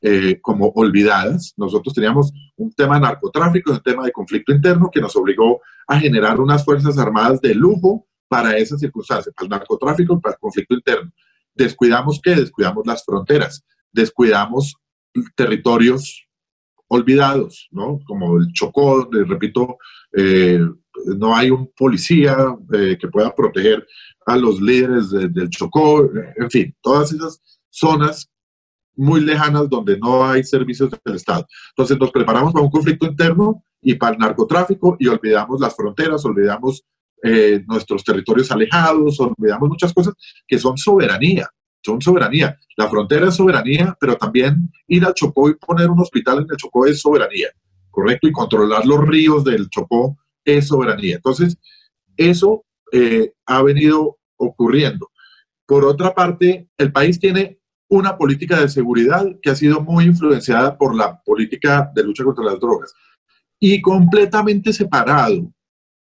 [0.00, 1.54] eh, como olvidadas.
[1.56, 5.98] Nosotros teníamos un tema de narcotráfico, un tema de conflicto interno que nos obligó a
[5.98, 10.40] generar unas fuerzas armadas de lujo para esas circunstancias, para el narcotráfico y para el
[10.40, 11.12] conflicto interno.
[11.54, 12.34] Descuidamos qué?
[12.34, 14.74] Descuidamos las fronteras, descuidamos
[15.34, 16.26] territorios
[16.88, 18.00] olvidados, ¿no?
[18.06, 19.76] Como el Chocó, repito,
[20.14, 20.60] eh,
[21.04, 22.36] no hay un policía
[22.72, 23.86] eh, que pueda proteger
[24.26, 28.30] a los líderes del Chocó, en fin, todas esas zonas
[28.94, 31.46] muy lejanas donde no hay servicios del Estado.
[31.70, 36.24] Entonces nos preparamos para un conflicto interno y para el narcotráfico y olvidamos las fronteras,
[36.24, 36.84] olvidamos
[37.22, 40.14] eh, nuestros territorios alejados, olvidamos muchas cosas
[40.46, 41.48] que son soberanía,
[41.84, 42.56] son soberanía.
[42.76, 46.56] La frontera es soberanía, pero también ir al Chocó y poner un hospital en el
[46.56, 47.48] Chocó es soberanía,
[47.90, 48.28] ¿correcto?
[48.28, 51.16] Y controlar los ríos del Chocó es soberanía.
[51.16, 51.56] Entonces,
[52.16, 55.10] eso eh, ha venido ocurriendo.
[55.66, 60.76] Por otra parte, el país tiene una política de seguridad que ha sido muy influenciada
[60.76, 62.94] por la política de lucha contra las drogas
[63.60, 65.52] y completamente separado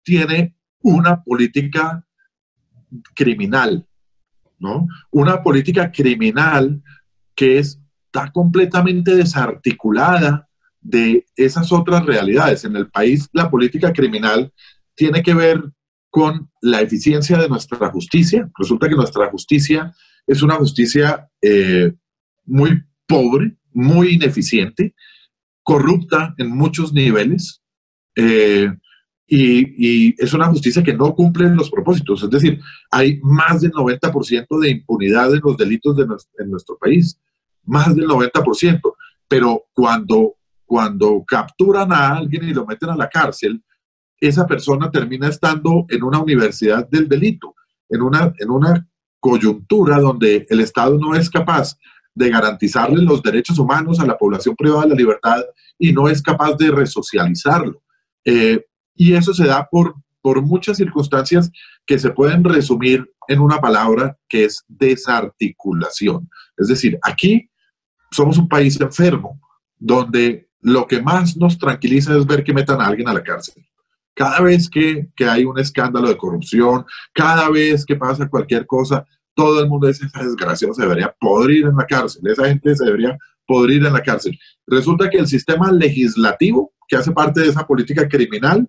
[0.03, 2.05] tiene una política
[3.15, 3.87] criminal,
[4.59, 4.87] ¿no?
[5.11, 6.83] Una política criminal
[7.35, 10.46] que está completamente desarticulada
[10.89, 12.65] de esas otras realidades.
[12.65, 14.53] En el país, la política criminal
[14.95, 15.63] tiene que ver
[16.11, 18.49] con la eficiencia de nuestra justicia.
[18.57, 19.93] Resulta que nuestra justicia
[20.27, 21.93] es una justicia eh,
[22.45, 24.95] muy pobre, muy ineficiente,
[25.63, 27.63] corrupta en muchos niveles.
[28.15, 28.71] Eh,
[29.29, 32.23] y, es una justicia que no cumple los propósitos.
[32.23, 32.61] Es decir,
[32.93, 36.07] hay más del 90% de impunidad en los delitos de
[36.39, 37.21] en nuestro país.
[37.65, 38.81] Más del 90%.
[39.29, 43.63] Pero cuando cuando capturan a alguien y lo meten a la cárcel,
[44.21, 47.55] esa persona termina estando en una universidad del delito,
[47.89, 48.87] en una, en una
[49.21, 51.77] coyuntura donde el Estado no es capaz
[52.15, 55.43] de garantizarle los derechos humanos a la población privada de la libertad
[55.79, 57.83] y no es capaz de resocializarlo.
[58.25, 61.51] Eh, y eso se da por, por muchas circunstancias
[61.85, 66.29] que se pueden resumir en una palabra que es desarticulación.
[66.57, 67.51] Es decir, aquí
[68.11, 69.39] somos un país enfermo,
[69.79, 73.65] donde lo que más nos tranquiliza es ver que metan a alguien a la cárcel.
[74.13, 79.61] Cada vez que, hay un escándalo de corrupción, cada vez que pasa cualquier cosa, todo
[79.61, 83.17] el mundo dice, esa desgracia se debería podrir en la cárcel, esa gente se debería
[83.47, 84.37] podrir en la cárcel.
[84.67, 88.69] Resulta que el sistema legislativo, que hace parte de esa política criminal,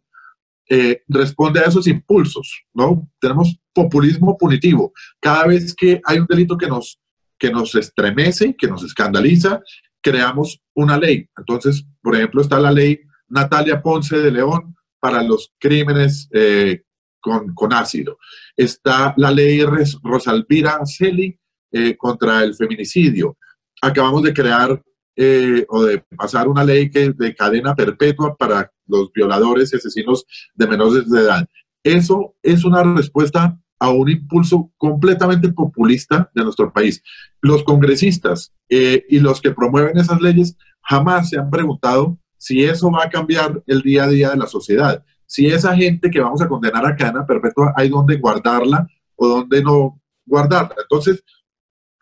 [0.70, 3.10] eh, responde a esos impulsos, ¿no?
[3.20, 4.94] Tenemos populismo punitivo.
[5.20, 7.00] Cada vez que hay un delito que nos,
[7.40, 9.64] que nos estremece, que nos escandaliza,
[10.08, 11.28] creamos una ley.
[11.38, 16.84] Entonces, por ejemplo, está la ley Natalia Ponce de León para los crímenes eh,
[17.20, 18.18] con, ácido.
[18.56, 19.62] Está la ley
[20.02, 21.38] Rosalvira Celi
[21.72, 23.38] eh, contra el feminicidio.
[23.82, 24.82] Acabamos de crear
[25.18, 30.26] eh, o de pasar una ley que de cadena perpetua para los violadores y asesinos
[30.54, 31.46] de menores de edad.
[31.84, 37.04] Eso es una respuesta a un impulso completamente populista de nuestro país.
[37.42, 42.92] Los congresistas eh, y los que promueven esas leyes jamás se han preguntado si eso
[42.92, 45.04] va a cambiar el día a día de la sociedad.
[45.26, 49.62] Si esa gente que vamos a condenar a cadena perpetua hay donde guardarla o donde
[49.62, 50.76] no guardarla.
[50.82, 51.24] Entonces,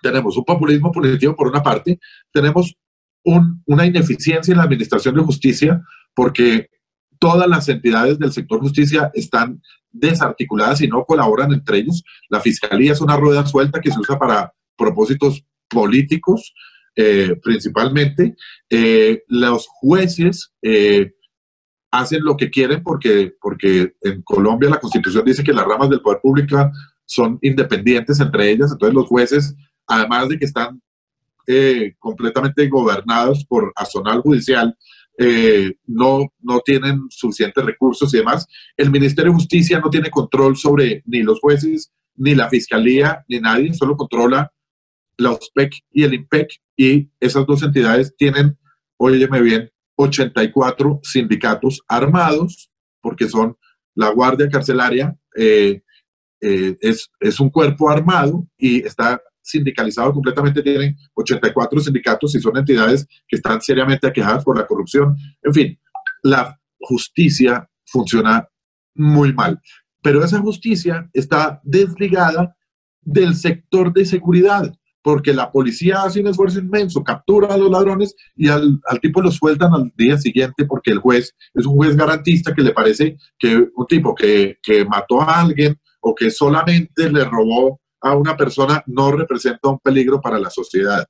[0.01, 1.99] tenemos un populismo punitivo por una parte,
[2.31, 2.75] tenemos
[3.23, 5.81] una ineficiencia en la administración de justicia
[6.13, 6.69] porque
[7.19, 12.03] todas las entidades del sector justicia están desarticuladas y no colaboran entre ellos.
[12.29, 16.53] La fiscalía es una rueda suelta que se usa para propósitos políticos
[16.95, 18.35] eh, principalmente.
[18.69, 21.11] Eh, los jueces eh,
[21.91, 26.01] hacen lo que quieren porque, porque en Colombia la constitución dice que las ramas del
[26.01, 26.71] poder público
[27.05, 29.55] son independientes entre ellas, entonces los jueces,
[29.87, 30.81] además de que están
[31.99, 34.75] completamente gobernados por azonal judicial,
[35.17, 38.47] eh, no, no tienen suficientes recursos y demás.
[38.75, 43.39] El Ministerio de Justicia no tiene control sobre ni los jueces, ni la Fiscalía, ni
[43.39, 44.51] nadie, solo controla
[45.17, 48.57] la OSPEC y el IMPEC y esas dos entidades tienen,
[48.97, 52.69] óyeme bien, 84 sindicatos armados
[53.01, 53.57] porque son
[53.93, 55.81] la guardia carcelaria eh,
[56.41, 62.57] eh, es, es un cuerpo armado y está sindicalizado completamente, tienen 84 sindicatos y son
[62.57, 65.15] entidades que están seriamente aquejadas por la corrupción.
[65.43, 65.79] En fin,
[66.23, 68.47] la justicia funciona
[68.95, 69.61] muy mal,
[70.01, 72.55] pero esa justicia está desligada
[73.01, 78.15] del sector de seguridad, porque la policía hace un esfuerzo inmenso, captura a los ladrones
[78.35, 82.55] y al, tipo lo sueltan al día siguiente porque el juez es un juez garantista
[82.55, 87.23] que le parece que un tipo que, que mató a alguien o que solamente le
[87.25, 91.07] robó a una persona no representa un peligro para la sociedad.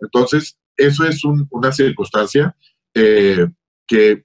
[0.00, 2.56] Entonces, eso es una circunstancia
[2.94, 3.46] eh,
[3.86, 4.24] que,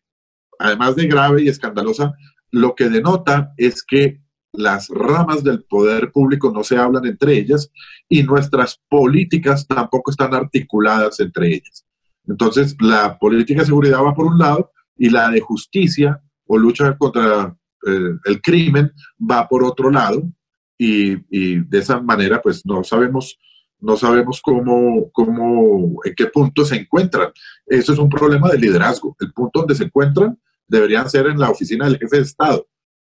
[0.57, 2.15] además de grave y escandalosa,
[2.49, 4.19] lo que denota es que
[4.51, 7.69] las ramas del poder público no se hablan entre ellas
[8.09, 11.85] y nuestras políticas tampoco están articuladas entre ellas.
[12.27, 16.97] Entonces, la política de seguridad va por un lado y la de justicia o lucha
[16.97, 20.23] contra eh, el crimen va por otro lado
[20.77, 21.15] y,
[21.59, 23.39] de esa manera pues no sabemos
[23.79, 27.31] no sabemos cómo, cómo, en qué punto se encuentran.
[27.67, 29.15] Eso es un problema de liderazgo.
[29.19, 30.35] El punto donde se encuentran
[30.67, 32.67] deberían ser en la oficina del jefe de Estado,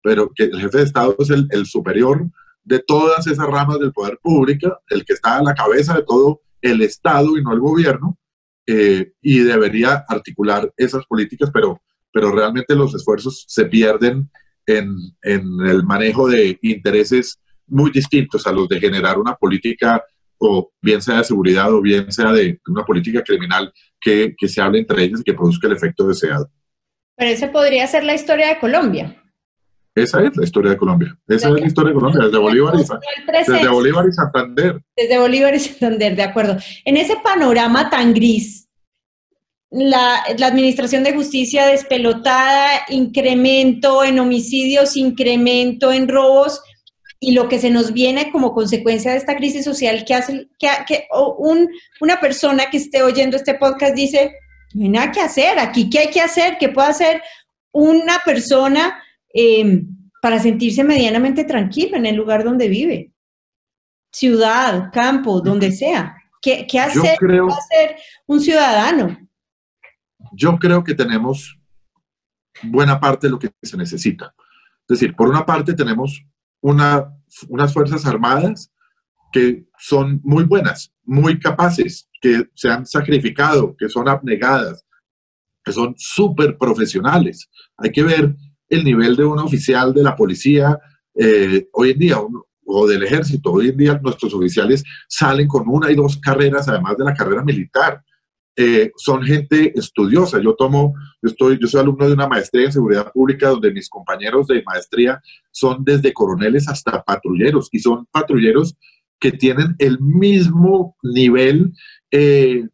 [0.03, 2.29] pero que el jefe de Estado es el, superior
[2.63, 6.41] de todas esas ramas del poder público, el que está a la cabeza de todo
[6.61, 8.19] el Estado y no el gobierno,
[8.67, 11.81] eh, y debería articular esas políticas, pero,
[12.13, 14.29] pero realmente los esfuerzos se pierden
[14.67, 17.39] en, en el manejo de intereses
[17.71, 20.03] muy distintos a los de generar una política
[20.37, 24.61] o bien sea de seguridad o bien sea de una política criminal que, que se
[24.61, 26.49] hable entre ellas y que produzca el efecto deseado.
[27.15, 29.15] Pero esa podría ser la historia de Colombia.
[29.93, 31.17] Esa es la historia de Colombia.
[31.27, 34.81] Esa es la historia de Colombia, desde Bolívar, y, desde Bolívar y Santander.
[34.95, 36.57] Desde Bolívar y Santander, de acuerdo.
[36.85, 38.69] En ese panorama tan gris,
[39.69, 46.61] la, la, administración de justicia despelotada, incremento en homicidios, incremento en robos,
[47.23, 50.67] y lo que se nos viene como consecuencia de esta crisis social que hace que,
[50.87, 51.07] que
[51.37, 51.69] un,
[52.01, 54.33] una persona que esté oyendo este podcast dice,
[54.73, 57.21] no hay nada que hacer, aquí qué hay que hacer, qué puede hacer
[57.71, 59.87] una persona em,
[60.19, 63.11] para sentirse medianamente tranquilo en el lugar donde vive,
[64.11, 66.17] ciudad, campo, donde sea.
[66.41, 69.15] ¿Qué, qué hacer, creo, hacer un ciudadano?
[70.31, 71.55] Yo creo que tenemos
[72.63, 74.33] buena parte de lo que se necesita.
[74.89, 76.25] Es decir, por una parte tenemos
[76.61, 77.13] una,
[77.49, 78.71] unas Fuerzas Armadas
[79.31, 84.85] que son muy buenas, muy capaces, que se han sacrificado, que son abnegadas,
[85.63, 87.49] que son súper profesionales.
[87.77, 88.35] Hay que ver
[88.69, 90.77] el nivel de un oficial de la policía
[91.15, 92.17] eh, hoy en día
[92.65, 93.51] o del ejército.
[93.51, 97.43] Hoy en día nuestros oficiales salen con una y dos carreras, además de la carrera
[97.43, 98.03] militar.
[98.55, 100.41] Eh, son gente estudiosa.
[100.41, 103.87] Yo tomo, yo, estoy, yo soy alumno de una maestría en seguridad pública donde mis
[103.87, 108.75] compañeros de maestría son desde coroneles hasta patrulleros y son patrulleros
[109.19, 111.71] que tienen el mismo nivel
[112.11, 112.67] eh,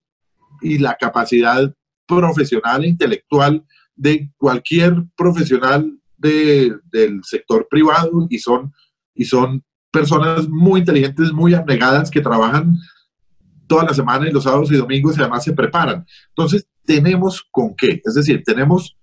[0.61, 1.71] y la capacidad
[2.07, 3.63] profesional e intelectual
[3.95, 8.73] de cualquier profesional del sector privado y son,
[9.13, 12.77] y son personas muy inteligentes, muy abnegadas que trabajan
[13.67, 16.05] toda la semana y los sábados y domingos y además se preparan.
[16.29, 18.01] Entonces, tenemos con qué.
[18.03, 18.97] Es decir, tenemos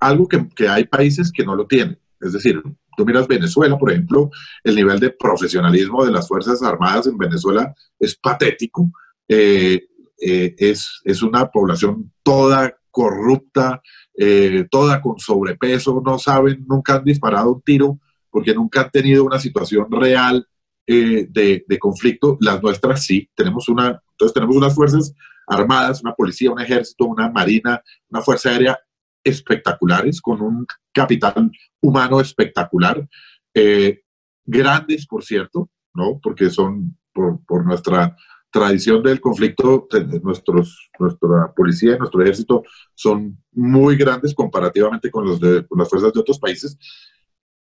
[0.00, 1.98] algo que, hay países que no lo tienen.
[2.20, 2.60] Es decir,
[2.96, 4.30] tú miras Venezuela, por ejemplo,
[4.64, 8.90] el nivel de profesionalismo de las Fuerzas Armadas en Venezuela es patético.
[9.28, 9.86] Eh,
[10.20, 13.80] eh, es, es, una población toda corrupta,
[14.16, 18.00] eh, toda con sobrepeso, no saben, nunca han disparado un tiro
[18.30, 20.48] porque nunca han tenido una situación real
[20.88, 22.38] de, de, conflicto.
[22.40, 25.14] Las nuestras sí, tenemos una entonces tenemos unas fuerzas
[25.46, 28.76] armadas, una policía, un ejército, una marina, una fuerza aérea
[29.22, 33.08] espectaculares, con un capital humano espectacular,
[33.54, 34.02] eh,
[34.44, 36.18] grandes, por cierto, ¿no?
[36.20, 38.16] Porque son, por, nuestra
[38.50, 39.86] tradición del conflicto,
[40.22, 46.12] nuestros, nuestra policía y nuestro ejército son muy grandes comparativamente con, los de, las fuerzas
[46.12, 46.76] de otros países.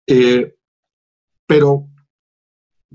[0.08, 0.56] Eh,
[1.46, 1.88] pero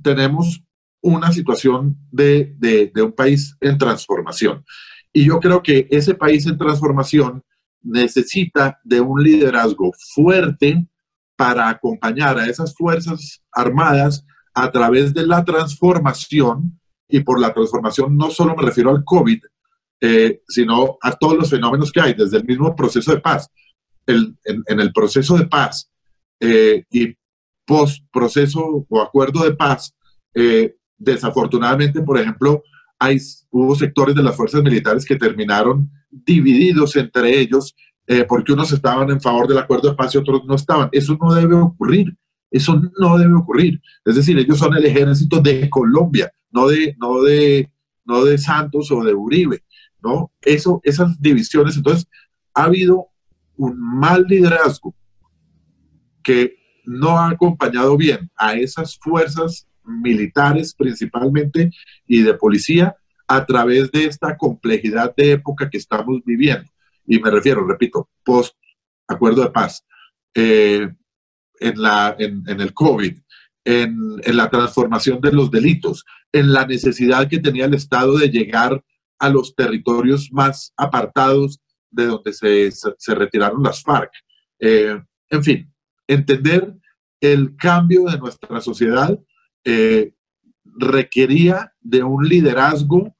[0.01, 0.63] tenemos
[1.01, 4.65] una situación de, de, un país en transformación.
[5.13, 7.43] Y yo creo que ese país en transformación
[7.83, 10.87] necesita de un liderazgo fuerte
[11.37, 14.25] para acompañar a esas fuerzas armadas
[14.55, 16.79] a través de la transformación,
[17.09, 19.43] y por la transformación no solo me refiero al COVID,
[20.01, 23.49] eh, sino a todos los fenómenos que hay, desde el mismo proceso de paz.
[24.07, 25.89] El, en, el proceso de paz
[26.41, 27.17] eh, y
[27.67, 29.95] post proceso o acuerdo de paz,
[30.35, 32.63] eh, Desafortunadamente, por ejemplo,
[32.97, 33.19] hay,
[33.51, 37.75] hubo sectores de las fuerzas militares que terminaron divididos entre ellos
[38.07, 40.89] eh, porque unos estaban en favor del acuerdo de paz y otros no estaban.
[40.93, 42.17] Eso no debe ocurrir.
[42.51, 43.81] Eso no debe ocurrir.
[44.05, 47.73] Es decir, ellos son el ejército de Colombia, no de, no de,
[48.05, 49.65] no de Santos o de Uribe.
[50.01, 50.31] ¿no?
[50.41, 51.77] Eso, esas divisiones.
[51.77, 52.07] Entonces,
[52.55, 53.09] ha habido
[53.57, 54.95] un mal liderazgo
[56.23, 56.55] que
[56.85, 61.71] no ha acompañado bien a esas fuerzas militares principalmente
[62.07, 66.71] y de policía a través de esta complejidad de época que estamos viviendo.
[67.07, 68.55] Y me refiero, repito, post
[69.09, 69.85] acuerdo de paz,
[70.35, 70.89] eh,
[71.61, 73.17] en, la, en, el COVID,
[73.65, 78.83] en, la transformación de los delitos, en la necesidad que tenía el Estado de llegar
[79.19, 81.61] a los territorios más apartados
[81.91, 84.11] de donde se, se retiraron las FARC.
[84.59, 85.72] Eh, en fin,
[86.13, 86.75] entender
[87.21, 89.19] el cambio de nuestra sociedad
[89.65, 90.15] eh,
[90.65, 93.15] requería de un liderazgo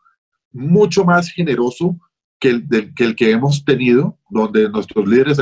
[0.53, 1.99] mucho más generoso
[2.41, 5.37] que el, que hemos tenido, donde nuestros líderes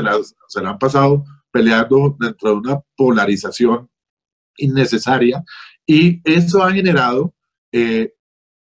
[0.47, 3.89] se, han pasado peleando dentro de una polarización
[4.57, 5.43] innecesaria.
[5.87, 7.33] Y eso ha generado
[7.71, 8.13] eh,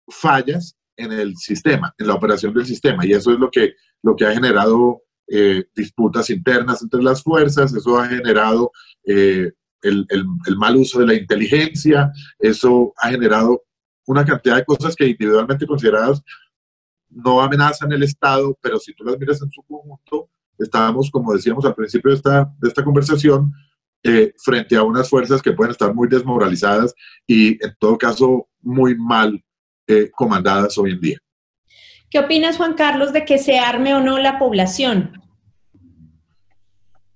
[0.08, 3.04] fallas en el sistema, en la operación del sistema.
[3.04, 5.02] Y eso es lo que, lo que ha generado
[5.34, 8.70] eh, disputas internas entre las fuerzas, eso ha generado
[9.06, 10.26] eh, el,
[10.58, 13.62] mal uso de la inteligencia, eso ha generado
[14.06, 16.20] una cantidad de cosas que individualmente consideradas
[17.08, 20.28] no amenazan el Estado, pero si tú las miras en su conjunto,
[20.58, 22.16] estábamos, como decíamos al principio de
[22.68, 23.54] esta, conversación,
[24.02, 26.94] eh, frente a unas fuerzas que pueden estar muy desmoralizadas
[27.26, 29.42] y en todo caso muy mal
[30.14, 31.18] comandadas hoy en día.
[32.10, 35.21] ¿Qué opinas, Juan Carlos, de que se arme o no la población?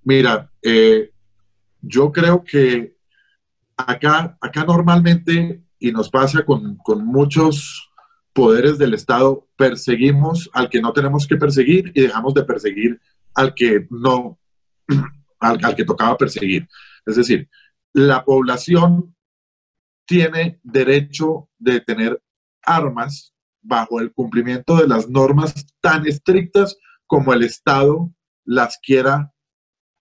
[0.06, 1.10] Mira, eh,
[1.80, 2.96] yo creo que
[3.76, 7.90] acá, acá normalmente, y nos pasa con, muchos
[8.32, 13.00] poderes del Estado, perseguimos al que no tenemos que perseguir y dejamos de perseguir
[13.34, 14.38] al que no,
[15.40, 16.68] al, al, que tocaba perseguir.
[17.04, 17.48] Es decir,
[17.92, 19.12] la población
[20.06, 22.22] tiene derecho de tener
[22.62, 26.78] armas bajo el cumplimiento de las normas tan estrictas
[27.08, 28.12] como el Estado
[28.44, 29.32] las quiera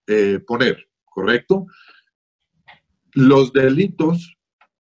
[0.07, 1.65] eh, poner, ¿correcto?
[3.13, 4.37] Los delitos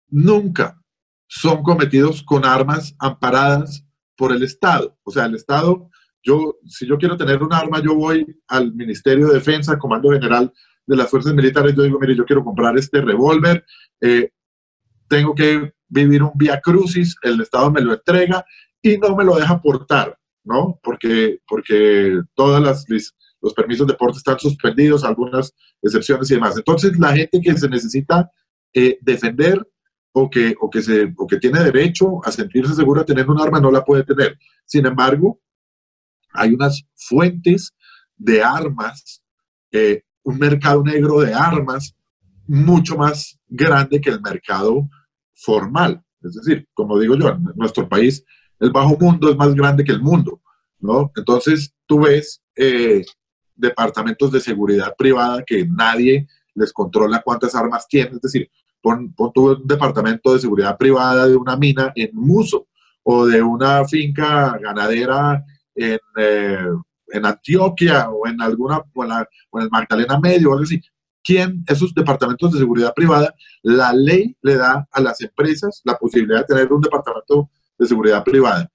[0.08, 0.80] nunca
[1.26, 3.84] son cometidos con armas amparadas
[4.16, 4.98] por el Estado.
[5.04, 5.88] O sea, el Estado,
[6.22, 10.52] yo, si yo quiero tener un arma, yo voy al Ministerio de Defensa, Comando General
[10.86, 13.64] de las Fuerzas Militares, yo digo, mire, yo quiero comprar este revólver,
[14.00, 14.30] eh,
[15.08, 18.44] tengo que vivir un vía crucis, el Estado me lo entrega
[18.82, 20.80] y no me lo deja portar, ¿no?
[20.82, 22.86] Porque, porque todas las,
[23.41, 26.57] los permisos de porte están suspendidos, algunas excepciones y demás.
[26.57, 28.30] Entonces, la gente que se necesita
[28.74, 29.61] eh, defender
[30.12, 33.61] o que, o, que se, o que tiene derecho a sentirse segura tener un arma
[33.61, 34.38] no la puede tener.
[34.64, 35.41] Sin embargo,
[36.32, 37.74] hay unas fuentes
[38.16, 39.22] de armas,
[39.72, 41.95] eh, un mercado negro de armas
[42.47, 44.88] mucho más grande que el mercado
[45.34, 46.03] formal.
[46.22, 48.24] Es decir, como digo yo, en nuestro país
[48.59, 50.43] el bajo mundo es más grande que el mundo,
[50.80, 51.11] ¿no?
[51.16, 53.05] Entonces tú ves eh,
[53.61, 58.50] departamentos de seguridad privada que nadie les controla cuántas armas tienen, es decir,
[58.82, 62.66] pon, pon un departamento de seguridad privada de una mina en Muso
[63.02, 65.44] o de una finca ganadera
[65.74, 66.66] en, eh,
[67.08, 70.80] en Antioquia o en alguna, o en, el Magdalena Medio o algo así.
[71.22, 76.40] ¿Quién, esos departamentos de seguridad privada, la ley le da a las empresas la posibilidad
[76.40, 78.70] de tener un departamento de seguridad privada.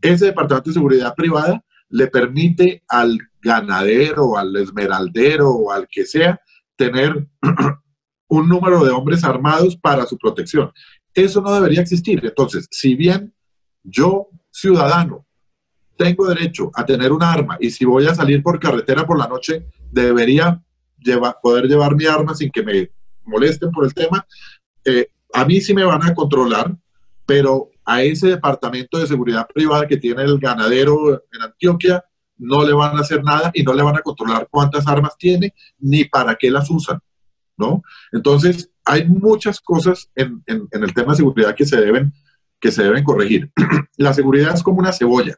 [0.00, 1.62] Ese departamento de seguridad privada
[1.94, 6.40] le permite al ganadero, al esmeraldero o al que sea
[6.74, 7.28] tener
[8.28, 10.72] un número de hombres armados para su protección.
[11.14, 12.20] Eso no debería existir.
[12.24, 13.32] Entonces, si bien
[13.84, 15.24] yo, ciudadano,
[15.96, 19.28] tengo derecho a tener un arma y si voy a salir por carretera por la
[19.28, 20.60] noche, debería
[21.40, 22.90] poder llevar mi arma sin que me
[23.22, 24.26] molesten por el tema,
[24.84, 26.76] eh, a mí sí me van a controlar,
[27.24, 32.04] pero a ese departamento de seguridad privada que tiene el ganadero en Antioquia,
[32.36, 35.54] no le van a hacer nada y no le van a controlar cuántas armas tiene
[35.78, 36.98] ni para qué las usan,
[37.56, 37.82] ¿no?
[38.12, 42.12] Entonces, hay muchas cosas en, el tema de seguridad que se deben,
[42.60, 43.50] que se deben corregir.
[43.96, 45.36] la seguridad es como una cebolla.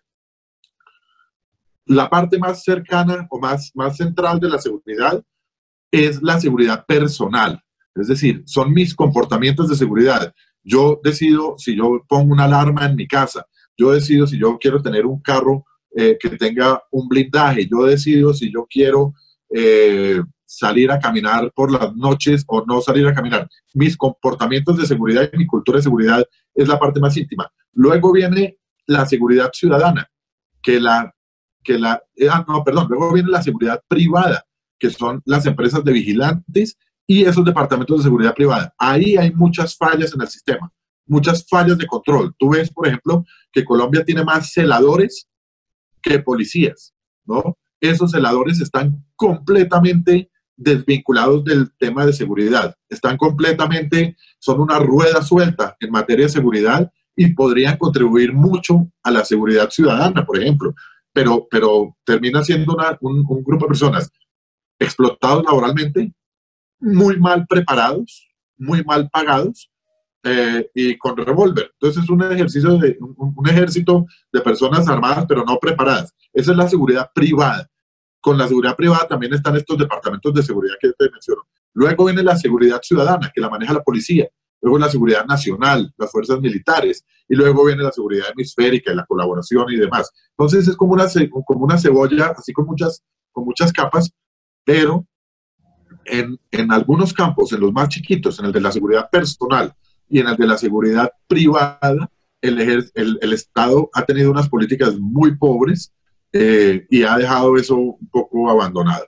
[1.84, 5.22] La parte más cercana o más, más central de la seguridad
[5.90, 7.62] es la seguridad personal.
[7.94, 10.34] Es decir, son mis comportamientos de seguridad.
[10.68, 13.46] Yo decido si yo pongo una alarma en mi casa,
[13.78, 15.64] yo decido si yo quiero tener un carro
[15.94, 19.14] eh, que tenga un blindaje, yo decido si yo quiero
[19.54, 23.48] eh, salir a caminar por las noches o no salir a caminar.
[23.74, 27.48] Mis comportamientos de seguridad y mi cultura de seguridad es la parte más íntima.
[27.72, 30.10] Luego viene la seguridad ciudadana,
[30.60, 31.14] que la,
[31.62, 34.44] que la, eh, ah, no, perdón, luego viene la seguridad privada,
[34.80, 36.76] que son las empresas de vigilantes
[37.06, 38.74] y esos departamentos de seguridad privada.
[38.78, 40.72] Ahí hay muchas fallas en el sistema,
[41.06, 42.34] muchas fallas de control.
[42.38, 45.28] Tú ves, por ejemplo, que Colombia tiene más celadores
[46.02, 46.94] que policías,
[47.24, 47.56] ¿no?
[47.80, 52.74] Esos celadores están completamente desvinculados del tema de seguridad.
[52.88, 59.10] Están completamente, son una rueda suelta en materia de seguridad y podrían contribuir mucho a
[59.10, 60.74] la seguridad ciudadana, por ejemplo.
[61.12, 64.10] Pero, pero termina siendo un, un grupo de personas
[64.78, 66.12] explotados laboralmente,
[66.80, 69.70] muy mal preparados, muy mal pagados
[70.22, 71.70] eh, y con revólver.
[71.74, 76.14] Entonces es un ejercicio de un, ejército de personas armadas pero no preparadas.
[76.32, 77.68] Esa es la seguridad privada.
[78.20, 81.42] Con la seguridad privada también están estos departamentos de seguridad que te menciono.
[81.74, 84.28] Luego viene la seguridad ciudadana, que la maneja la policía.
[84.60, 87.04] Luego la seguridad nacional, las fuerzas militares.
[87.28, 90.10] Y luego viene la seguridad hemisférica y la colaboración y demás.
[90.30, 91.06] Entonces es como una,
[91.44, 94.10] como una cebolla, así con muchas, con muchas capas,
[94.64, 95.06] pero
[96.08, 99.72] en, en algunos campos, en los más chiquitos, en el de la seguridad personal,
[100.08, 104.96] y en el de la seguridad privada, el, el, el Estado ha tenido unas políticas
[104.98, 105.92] muy pobres
[106.32, 109.06] eh, y ha dejado eso un poco abandonado.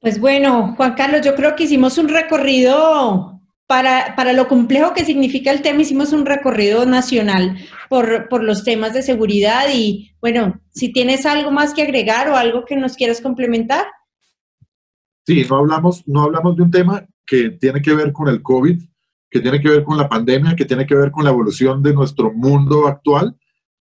[0.00, 5.04] Pues bueno, Juan Carlos, yo creo que hicimos un recorrido para, para, lo complejo que
[5.04, 7.58] significa el tema, hicimos un recorrido nacional
[7.88, 12.36] por, por, los temas de seguridad y bueno, si tienes algo más que agregar o
[12.36, 13.84] algo que nos quieras complementar.
[15.26, 18.80] Sí, no hablamos, no hablamos de un tema que tiene que ver con el COVID,
[19.28, 21.92] que tiene que ver con la pandemia, que tiene que ver con la evolución de
[21.92, 23.36] nuestro mundo actual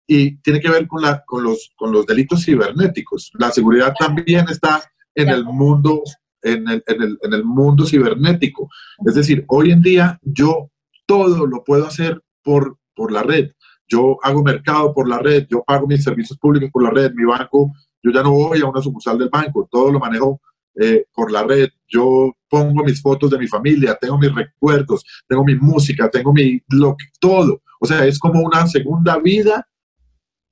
[0.07, 3.31] y tiene que ver con, la, con, los, con los delitos cibernéticos.
[3.33, 4.81] La seguridad también está
[5.13, 6.01] en el mundo
[6.41, 8.69] en el, en, el, en el, mundo cibernético.
[9.05, 10.69] Es decir, hoy en día yo
[11.05, 13.51] todo lo puedo hacer por, por la red.
[13.87, 17.25] Yo hago mercado por la red, yo pago mis servicios públicos por la red, mi
[17.25, 20.39] banco, yo ya no voy a una sucursal del banco, todo lo manejo
[20.79, 21.69] eh, por la red.
[21.87, 26.61] Yo pongo mis fotos de mi familia, tengo mis recuerdos, tengo mi música, tengo mi
[26.69, 27.61] lo, todo.
[27.79, 29.67] O sea, es como una segunda vida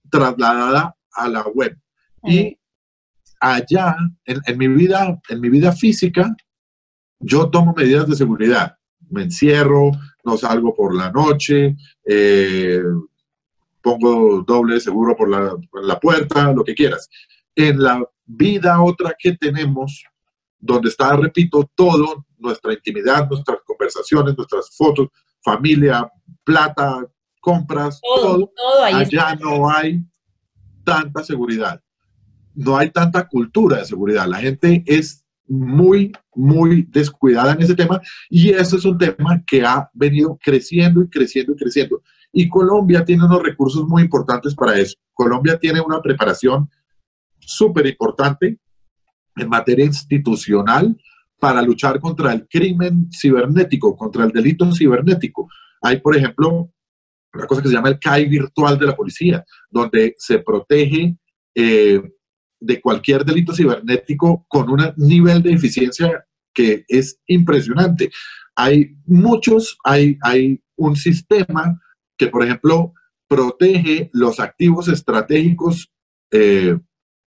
[0.09, 1.77] trasladada a la web.
[2.23, 2.57] Y
[3.39, 3.95] allá,
[4.25, 6.35] en, mi vida, en mi vida física,
[7.19, 8.77] yo tomo medidas de seguridad.
[9.09, 9.91] Me encierro,
[10.23, 12.81] no salgo por la noche, eh,
[13.81, 17.09] pongo doble seguro por la, por la puerta, lo que quieras.
[17.55, 20.03] En la vida otra que tenemos,
[20.63, 25.09] donde está, repito, todo, nuestra intimidad, nuestras conversaciones, nuestras fotos,
[25.41, 26.09] familia,
[26.45, 27.05] plata,
[27.41, 28.49] compras, todo,
[28.81, 30.01] allá no hay
[30.85, 31.81] tanta seguridad,
[32.55, 38.01] no hay tanta cultura de seguridad, la gente es muy, muy descuidada en ese tema
[38.29, 42.01] y eso es un tema que ha venido creciendo y creciendo y creciendo.
[42.31, 44.95] Y Colombia tiene unos recursos muy importantes para eso.
[45.13, 46.69] Colombia tiene una preparación
[47.39, 48.57] súper importante
[49.35, 50.95] en materia institucional
[51.39, 55.49] para luchar contra el crimen cibernético, contra el delito cibernético.
[55.81, 56.71] Hay, por ejemplo,
[57.33, 61.17] una cosa que se llama el CAI virtual de la policía, donde se protege
[61.55, 62.01] eh,
[62.59, 68.11] de cualquier delito cibernético con un nivel de eficiencia que es impresionante.
[68.55, 71.81] Hay muchos, hay, hay un sistema
[72.17, 72.93] que, por ejemplo,
[73.27, 75.91] protege los activos estratégicos
[76.31, 76.77] eh,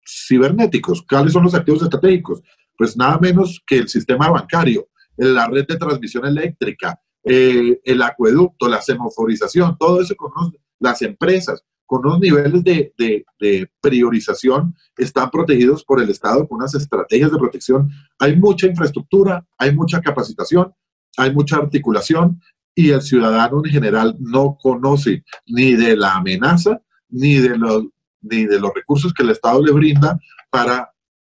[0.06, 1.04] cibernéticos.
[1.04, 2.42] ¿Cuáles son los activos estratégicos?
[2.78, 4.88] Pues nada menos que el sistema bancario,
[5.18, 10.32] la red de transmisión eléctrica, eh, el acueducto, la semaforización, todo eso con
[10.80, 16.74] las empresas con unos niveles de, de, priorización están protegidos por el Estado con unas
[16.74, 17.90] estrategias de protección.
[18.20, 20.74] Hay mucha infraestructura, hay mucha capacitación,
[21.18, 22.42] hay mucha articulación
[22.74, 27.84] y el ciudadano en general no conoce ni de la amenaza ni de los
[28.26, 30.20] ni de los recursos que el Estado le brinda
[30.50, 30.92] para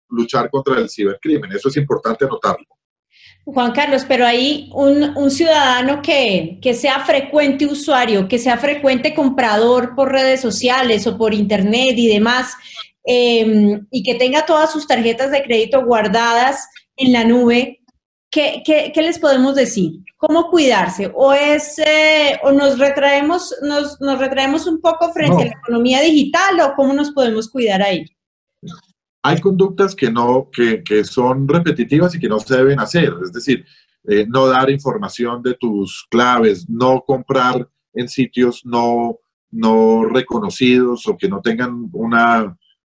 [0.08, 1.52] luchar contra el cibercrimen.
[1.52, 2.66] Eso es importante anotarlo.
[3.44, 10.12] Juan Carlos, pero hay un, ciudadano que, sea frecuente usuario, que sea frecuente comprador por
[10.12, 12.54] redes sociales o por internet y demás,
[13.04, 17.80] em, y que tenga todas sus tarjetas de crédito guardadas en la nube,
[18.30, 19.92] ¿qué, qué les podemos decir?
[20.22, 25.46] Cómo cuidarse o es eh, o nos retraemos nos, nos, retraemos un poco frente a
[25.46, 28.04] la economía digital o cómo nos podemos cuidar ahí
[29.24, 33.32] hay conductas que no que, que son repetitivas y que no se deben hacer es
[33.32, 33.64] decir
[34.04, 39.18] eh, no dar información de tus claves no comprar en sitios no
[39.50, 42.56] no reconocidos o que no tengan una,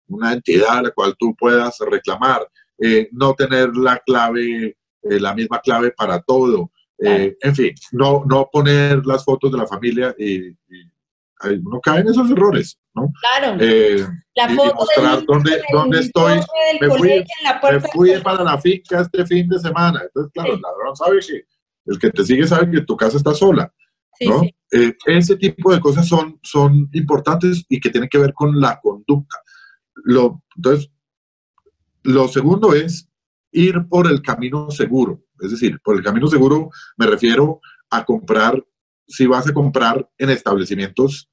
[0.08, 2.46] una entidad a la cual tú puedas reclamar
[2.76, 8.48] eh, no tener la clave la misma clave para todo, eh, en fin, no, no
[8.52, 10.56] poner las fotos de la familia y,
[11.62, 13.12] uno cae en esos errores, ¿no?
[13.20, 13.58] Claro.
[13.60, 16.40] Eh, la y- y foto mostrar del- dónde, del dónde estoy.
[16.80, 17.24] Me fui,
[17.70, 20.00] me fui para la finca este fin de semana.
[20.04, 20.54] Entonces, claro, Sí.
[20.56, 21.44] el ladrón sabe que
[21.86, 23.70] el que te sigue sabe que tu casa está sola,
[24.18, 24.40] Sí, ¿no?
[24.40, 24.54] sí.
[24.72, 28.80] Eh, ese tipo de cosas son, son importantes y que tienen que ver con la
[28.80, 29.36] conducta.
[30.04, 30.90] Lo, entonces,
[32.04, 33.08] lo segundo es
[33.52, 35.22] ir por el camino seguro.
[35.40, 37.60] Es decir, por el camino seguro me refiero
[37.90, 38.64] a comprar,
[39.06, 41.28] si vas a comprar en establecimientos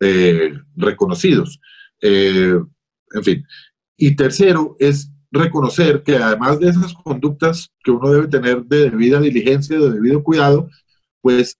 [0.00, 1.60] eh, reconocidos.
[2.02, 2.58] Eh,
[3.12, 3.44] en fin.
[3.96, 9.20] Y tercero es reconocer que además de esas conductas que uno debe tener de debida
[9.20, 10.68] diligencia, de debido cuidado,
[11.20, 11.58] pues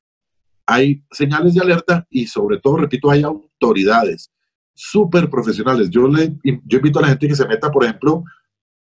[0.66, 4.30] hay señales de alerta y sobre todo, repito, hay autoridades
[4.74, 5.88] súper profesionales.
[5.90, 8.24] Yo, yo invito a la gente que se meta, por ejemplo,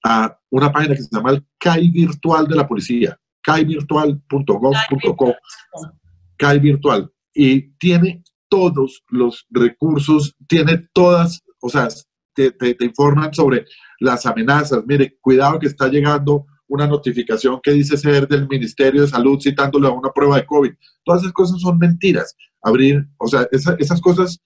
[0.06, 5.36] a una página que se llama el CAI Virtual de la Policía, caivirtual.gov.co,
[6.38, 11.88] CAI Virtual, y tiene todos los recursos, tiene todas, o sea,
[12.36, 13.66] te, te, te informan sobre
[14.00, 14.84] las amenazas.
[14.86, 19.88] Mire, cuidado que está llegando una notificación que dice ser del Ministerio de Salud citándole
[19.88, 20.72] a una prueba de COVID.
[21.04, 22.36] Todas esas cosas son mentiras.
[22.62, 24.40] Abrir, o sea, esa, esas cosas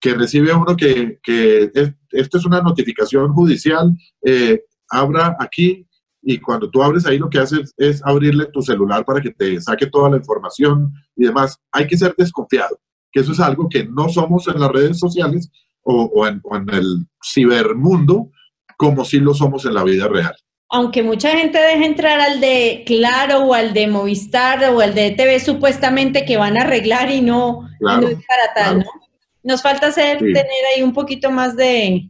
[0.00, 3.92] que recibe uno que, que es, esto es una notificación judicial,
[4.24, 5.86] eh, abra aquí
[6.22, 9.60] y cuando tú abres ahí lo que haces es abrirle tu celular para que te
[9.60, 11.58] saque toda la información y demás.
[11.72, 12.78] Hay que ser desconfiado,
[13.10, 15.50] que eso es algo que no somos en las redes sociales
[15.82, 18.30] o, o, en, o en el cibermundo
[18.76, 20.34] como si lo somos en la vida real
[20.70, 25.10] aunque mucha gente deja entrar al de Claro o al de Movistar o al de
[25.10, 28.90] TV supuestamente que van a arreglar y no, claro, y no es para tal, claro.
[28.94, 29.06] ¿no?
[29.42, 30.26] Nos falta hacer, Sí.
[30.26, 32.08] tener ahí un poquito más de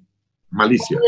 [0.51, 0.99] malicia.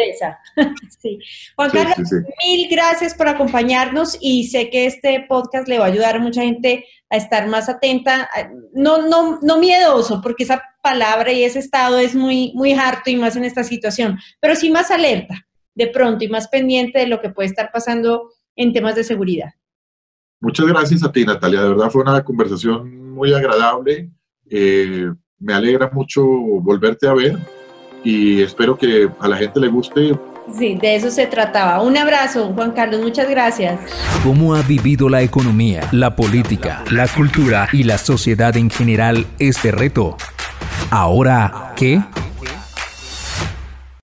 [1.01, 1.18] sí.
[1.57, 2.16] Juan Carlos, sí, sí.
[2.45, 6.43] mil gracias por acompañarnos y sé que este podcast le va a ayudar a mucha
[6.43, 8.28] gente a estar más atenta,
[8.72, 13.16] no, no, no miedoso, porque esa palabra y ese estado es muy, muy harto y
[13.16, 17.20] más en esta situación, pero sí más alerta de pronto y más pendiente de lo
[17.20, 19.51] que puede estar pasando en temas de seguridad.
[20.40, 21.62] Muchas gracias a ti, Natalia.
[21.62, 24.11] De verdad fue una conversación muy agradable.
[24.49, 25.07] Eh,
[25.38, 27.38] me alegra mucho volverte a ver
[28.05, 30.14] y espero que a la gente le guste.
[30.59, 31.80] Sí, de eso se trataba.
[31.82, 33.78] Un abrazo, Juan Carlos, muchas gracias.
[34.24, 39.70] ¿Cómo ha vivido la economía, la política, la cultura y la sociedad en general este
[39.70, 40.16] reto?
[40.90, 42.03] Ahora, ¿qué?